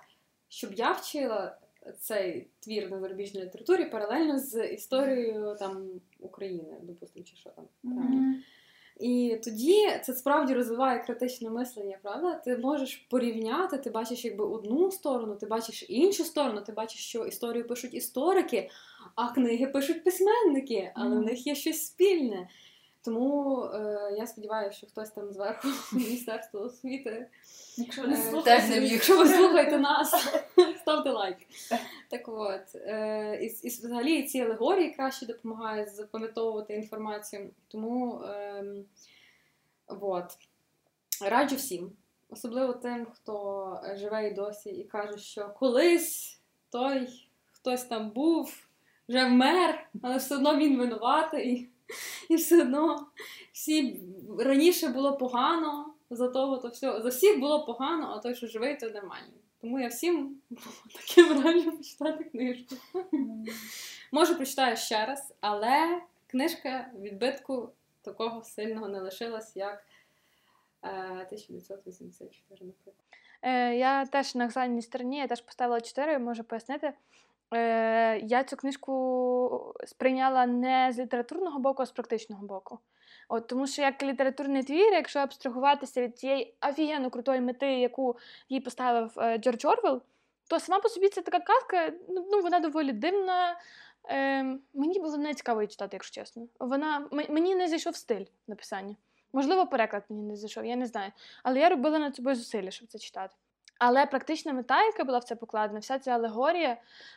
[0.49, 1.59] щоб я вчила
[1.99, 5.89] цей твір на зарубіжній літературі паралельно з історією там
[6.21, 7.65] України, допустимо, чи що там.
[7.85, 8.35] Mm-hmm.
[9.01, 12.35] І тоді це справді розвиває критичне мислення, правда?
[12.35, 17.25] Ти можеш порівняти, ти бачиш якби одну сторону, ти бачиш іншу сторону, ти бачиш, що
[17.25, 18.71] історію пишуть історики,
[19.15, 21.19] а книги пишуть письменники, але mm.
[21.19, 22.49] в них є щось спільне.
[23.09, 27.27] Тому е, я сподіваюся, що хтось там зверху Міністерства освіти.
[27.77, 30.29] Якщо не е, слухаєте, якщо ви слухаєте нас,
[30.81, 31.37] ставте лайк.
[32.11, 37.51] Так от, е, і, і взагалі ці алегорії краще допомагають запам'ятовувати інформацію.
[37.69, 38.65] Тому е,
[39.87, 40.27] от,
[41.25, 41.93] раджу всім,
[42.31, 46.41] особливо тим, хто живе і досі, і каже, що колись
[46.71, 47.09] той
[47.53, 48.69] хтось там був,
[49.09, 51.71] вже вмер, але все одно він винуватий.
[52.29, 53.07] І все одно
[53.53, 54.01] всі
[54.39, 57.03] раніше було погано, за того то все.
[57.03, 59.33] За всіх було погано, а той, що живий, то нормально.
[59.61, 60.37] Тому я всім
[60.95, 62.75] таким раджу почитати книжку.
[64.13, 67.73] Може, прочитаю ще раз, але книжка відбитку
[68.03, 69.85] такого сильного не лишилась, як
[70.81, 72.95] 1984, е, наприклад.
[73.43, 76.93] Е, Я теж на екзальній стороні, я теж поставила 4, можу пояснити.
[77.55, 82.79] Е, Я цю книжку сприйняла не з літературного боку, а з практичного боку.
[83.29, 88.17] От, Тому що як літературний твір, якщо абстрагуватися від тієї офігенно крутої мети, яку
[88.49, 90.03] їй поставив е, Джордж Орвел,
[90.49, 93.57] то сама по собі це така казка, ну, ну вона доволі дивна.
[94.11, 94.43] Е,
[94.75, 96.47] Мені було не цікаво її читати, якщо чесно.
[96.61, 98.97] Вона Мені не зайшов стиль написання.
[99.33, 101.13] Можливо, переклад мені не зайшов, я не знаю.
[101.43, 103.35] Але я робила над собою зусилля, щоб це читати.
[103.79, 106.77] Але практична мета, яка була в це покладена, вся ця алегорія,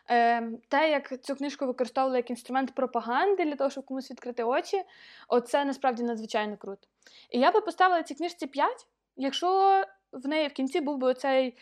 [0.09, 4.83] е, те, як цю книжку використовували як інструмент пропаганди для того, щоб комусь відкрити очі,
[5.27, 6.87] оце насправді надзвичайно круто.
[7.29, 11.57] І я би поставила цій книжці 5, якщо в неї в кінці був би оцей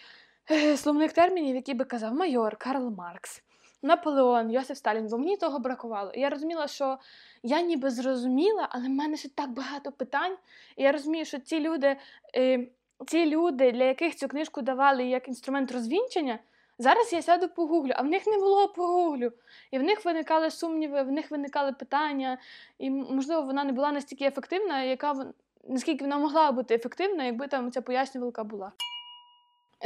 [0.51, 3.43] е, словник термінів, який би казав майор Карл Маркс.
[3.81, 6.11] Наполеон, Йосиф Сталін, бо мені того бракувало.
[6.11, 6.97] І я розуміла, що
[7.43, 10.37] я ніби зрозуміла, але в мене ще так багато питань.
[10.75, 11.97] І я розумію, що ці люди
[12.35, 12.67] е,
[13.07, 16.39] ті люди, для яких цю книжку давали як інструмент розвінчення,
[16.77, 19.31] зараз я сяду по гуглю, а в них не було по гуглю.
[19.71, 22.37] І в них виникали сумніви, в них виникали питання,
[22.77, 25.33] і, можливо, вона не була настільки ефективна, яка
[25.67, 28.71] наскільки вона могла бути ефективна, якби там ця пояснювалка була.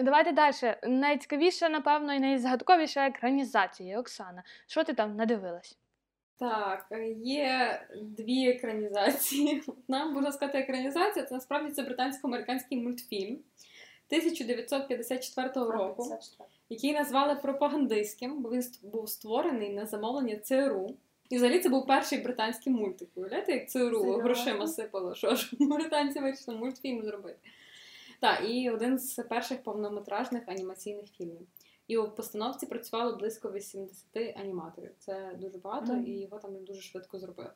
[0.02, 0.76] Давайте далі.
[0.84, 4.44] Найцікавіше, напевно, і найзагадковіша екранізація Оксана.
[4.68, 5.78] Що ти там надивилась?
[6.40, 6.88] Так,
[7.24, 9.64] є дві екранізації.
[9.88, 13.40] Нам можна сказати, екранізація це насправді це британсько-американський мультфільм.
[14.10, 16.18] 1954 року,
[16.70, 20.96] який назвали пропагандистським, бо він був створений на замовлення ЦРУ.
[21.30, 23.10] І взагалі це був перший британський мультик.
[23.16, 27.40] Уявляєте, як ЦРУ грошима сипало, що ж британці вирішили мультфільм зробити.
[28.20, 31.48] Так, і один з перших повнометражних анімаційних фільмів.
[31.88, 34.92] І у постановці працювало близько 80 аніматорів.
[35.00, 36.06] Це дуже багато, Мгм.
[36.08, 37.52] і його там дуже швидко зробили.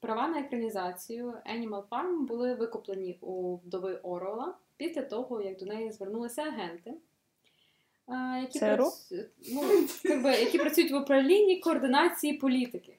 [0.00, 5.92] Права на екранізацію Animal Farm були викуплені у вдови Орвела після того, як до неї
[5.92, 6.94] звернулися агенти,
[8.42, 9.62] які, прац- ну,
[10.04, 12.96] якби, які працюють в управлінні координації політики,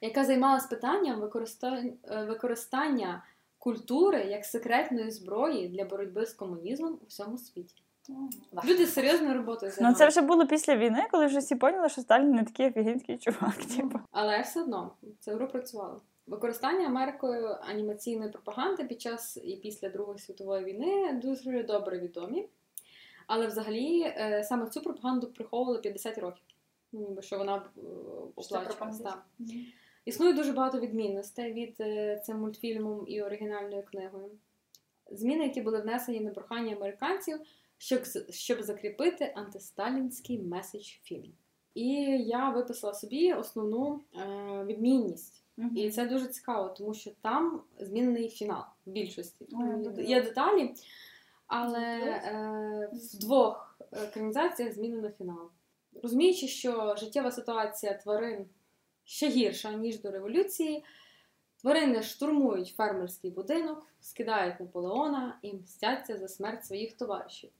[0.00, 1.92] яка займалась питанням використання,
[2.28, 3.24] використання
[3.58, 7.74] культури як секретної зброї для боротьби з комунізмом у всьому світі.
[8.64, 12.00] Люди з серйозною роботою Ну це вже було після війни, коли вже всі поняли, що
[12.00, 13.56] Сталін не такий офігенський чувак.
[13.76, 14.00] Типу.
[14.10, 16.00] Але все одно ЦРУ працювало.
[16.26, 22.48] Використання Америкою анімаційної пропаганди під час і після Другої світової війни дуже добре відомі.
[23.26, 26.44] Але взагалі е, саме цю пропаганду приховували 50 років.
[26.92, 27.80] Ну, ніби що вона е,
[28.36, 28.68] оплачувалась.
[28.68, 29.16] пропагандист.
[30.04, 34.30] Існує дуже багато відмінностей від е, цим мультфільмом і оригінальною книгою.
[35.10, 37.40] Зміни, які були внесені на прохання американців,
[37.82, 41.32] щоб, щоб закріпити антисталінський меседж фільму.
[41.74, 41.88] І
[42.26, 45.44] я виписала собі основну е, відмінність.
[45.76, 49.46] І це дуже цікаво, тому що там змінений фінал в більшості.
[49.52, 50.74] Ой, Є деталі,
[51.46, 55.50] але е, в двох екранізаціях змінено фінал.
[56.02, 58.46] Розуміючи, що життєва ситуація тварин
[59.04, 60.84] ще гірша, ніж до революції,
[61.60, 67.50] тварини штурмують фермерський будинок, скидають Наполеона і мстяться за смерть своїх товаришів.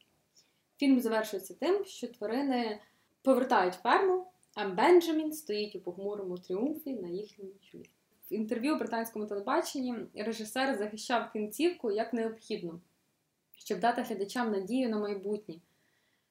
[0.77, 2.81] Фільм завершується тим, що тварини
[3.23, 7.91] повертають ферму, а Бенджамін стоїть у похмурому тріумфі на їхньому чолі.
[8.31, 12.81] В інтерв'ю британському телебаченні режисер захищав кінцівку як необхідну,
[13.55, 15.55] щоб дати глядачам надію на майбутнє.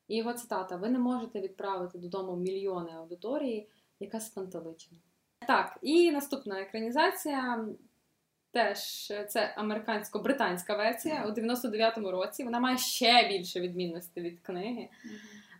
[0.08, 3.70] І його цитата: Ви не можете відправити додому мільйони аудиторії,
[4.00, 5.02] яка спантеличена.
[5.48, 7.68] Так, і наступна екранізація.
[8.54, 12.44] Теж це американсько-британська версія у 99-му році.
[12.44, 14.88] Вона має ще більше відмінностей від книги.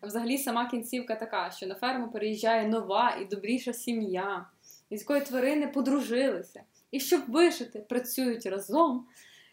[0.04, 4.46] Взагалі, сама кінцівка така, що на ферму переїжджає нова і добріша сім'я,
[4.90, 6.62] із якої тварини подружилися.
[6.92, 9.06] І щоб вижити, працюють разом,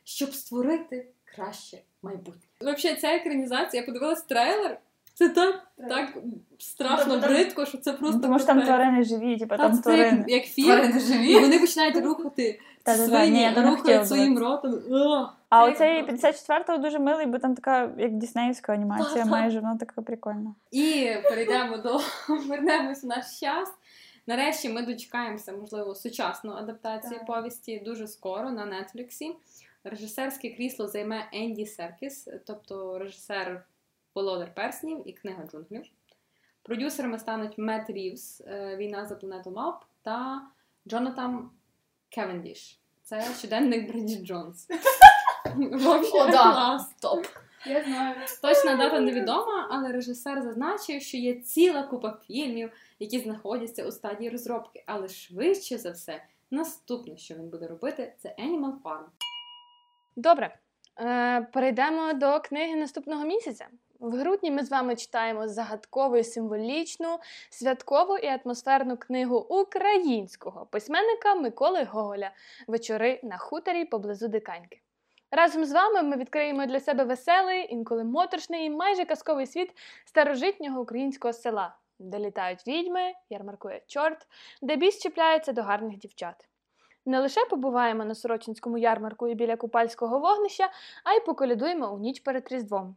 [0.04, 2.40] щоб створити краще майбутнє.
[2.60, 4.78] Взагалі, ця екранізація, я подивилась трейлер.
[5.14, 6.16] Це так, так
[6.58, 8.20] страшно Ну, бридко, що це просто.
[8.20, 10.24] Тому що там тварини живі, типу Та, там це як, тварини.
[10.28, 11.32] як фільм, Тварини живі.
[11.32, 12.60] і вони починають рухати
[12.96, 14.82] Ні, свині, я не хотіла рухають своїм ротом.
[15.48, 20.02] А Це оцей 54-го дуже милий, бо там така, як діснеївська анімація, майже вона така
[20.02, 20.54] прикольна.
[20.70, 22.00] І перейдемо до
[22.48, 23.68] вернемось в наш час.
[24.26, 29.36] Нарешті ми дочекаємося, можливо, сучасну адаптацію повісті дуже скоро на Нетфліксі.
[29.84, 33.64] Режисерське крісло займе Енді Серкіс, тобто режисер
[34.14, 35.82] Володар Перснів і Книга джунглів.
[36.62, 38.42] Продюсерами стануть Мет Рівс,
[38.76, 40.42] Війна за планету Мавп та
[40.88, 41.50] Джонатан
[42.08, 42.78] Кевендіш.
[43.02, 44.68] Це щоденник Бриджит Джонс.
[45.56, 46.52] Вообще О, да.
[46.52, 46.94] клас.
[47.00, 47.26] Топ.
[47.66, 48.14] Я знаю.
[48.42, 54.30] Точна дата невідома, але режисер зазначив, що є ціла купа фільмів, які знаходяться у стадії
[54.30, 54.84] розробки.
[54.86, 59.04] Але швидше за все, наступне, що він буде робити, це Animal Farm.
[60.16, 60.58] Добре.
[61.00, 63.66] Е, перейдемо до книги наступного місяця.
[64.00, 67.18] В грудні ми з вами читаємо загадкову, і символічну,
[67.50, 72.30] святкову і атмосферну книгу українського письменника Миколи Гоголя
[72.66, 74.80] Вечори на хуторі поблизу Диканьки.
[75.30, 79.70] Разом з вами ми відкриємо для себе веселий, інколи моторшний і майже казковий світ
[80.04, 84.26] старожитнього українського села, де літають відьми, ярмаркує чорт,
[84.62, 86.48] де біс чіпляється до гарних дівчат.
[87.06, 90.70] Не лише побуваємо на Сорочинському ярмарку і біля купальського вогнища,
[91.04, 92.96] а й поколядуємо у ніч перед Різдвом.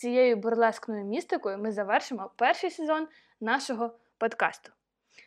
[0.00, 3.08] Цією бурлескною містикою ми завершимо перший сезон
[3.40, 4.72] нашого подкасту.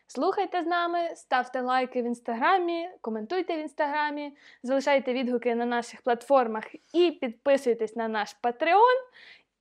[0.08, 6.64] Слухайте з нами, ставте лайки в інстаграмі, коментуйте в інстаграмі, залишайте відгуки на наших платформах
[6.94, 8.98] і підписуйтесь на наш Patreon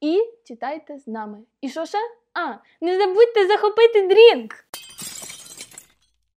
[0.00, 1.38] і читайте з нами.
[1.60, 1.98] І що ще?
[2.34, 4.54] А, не забудьте захопити drink!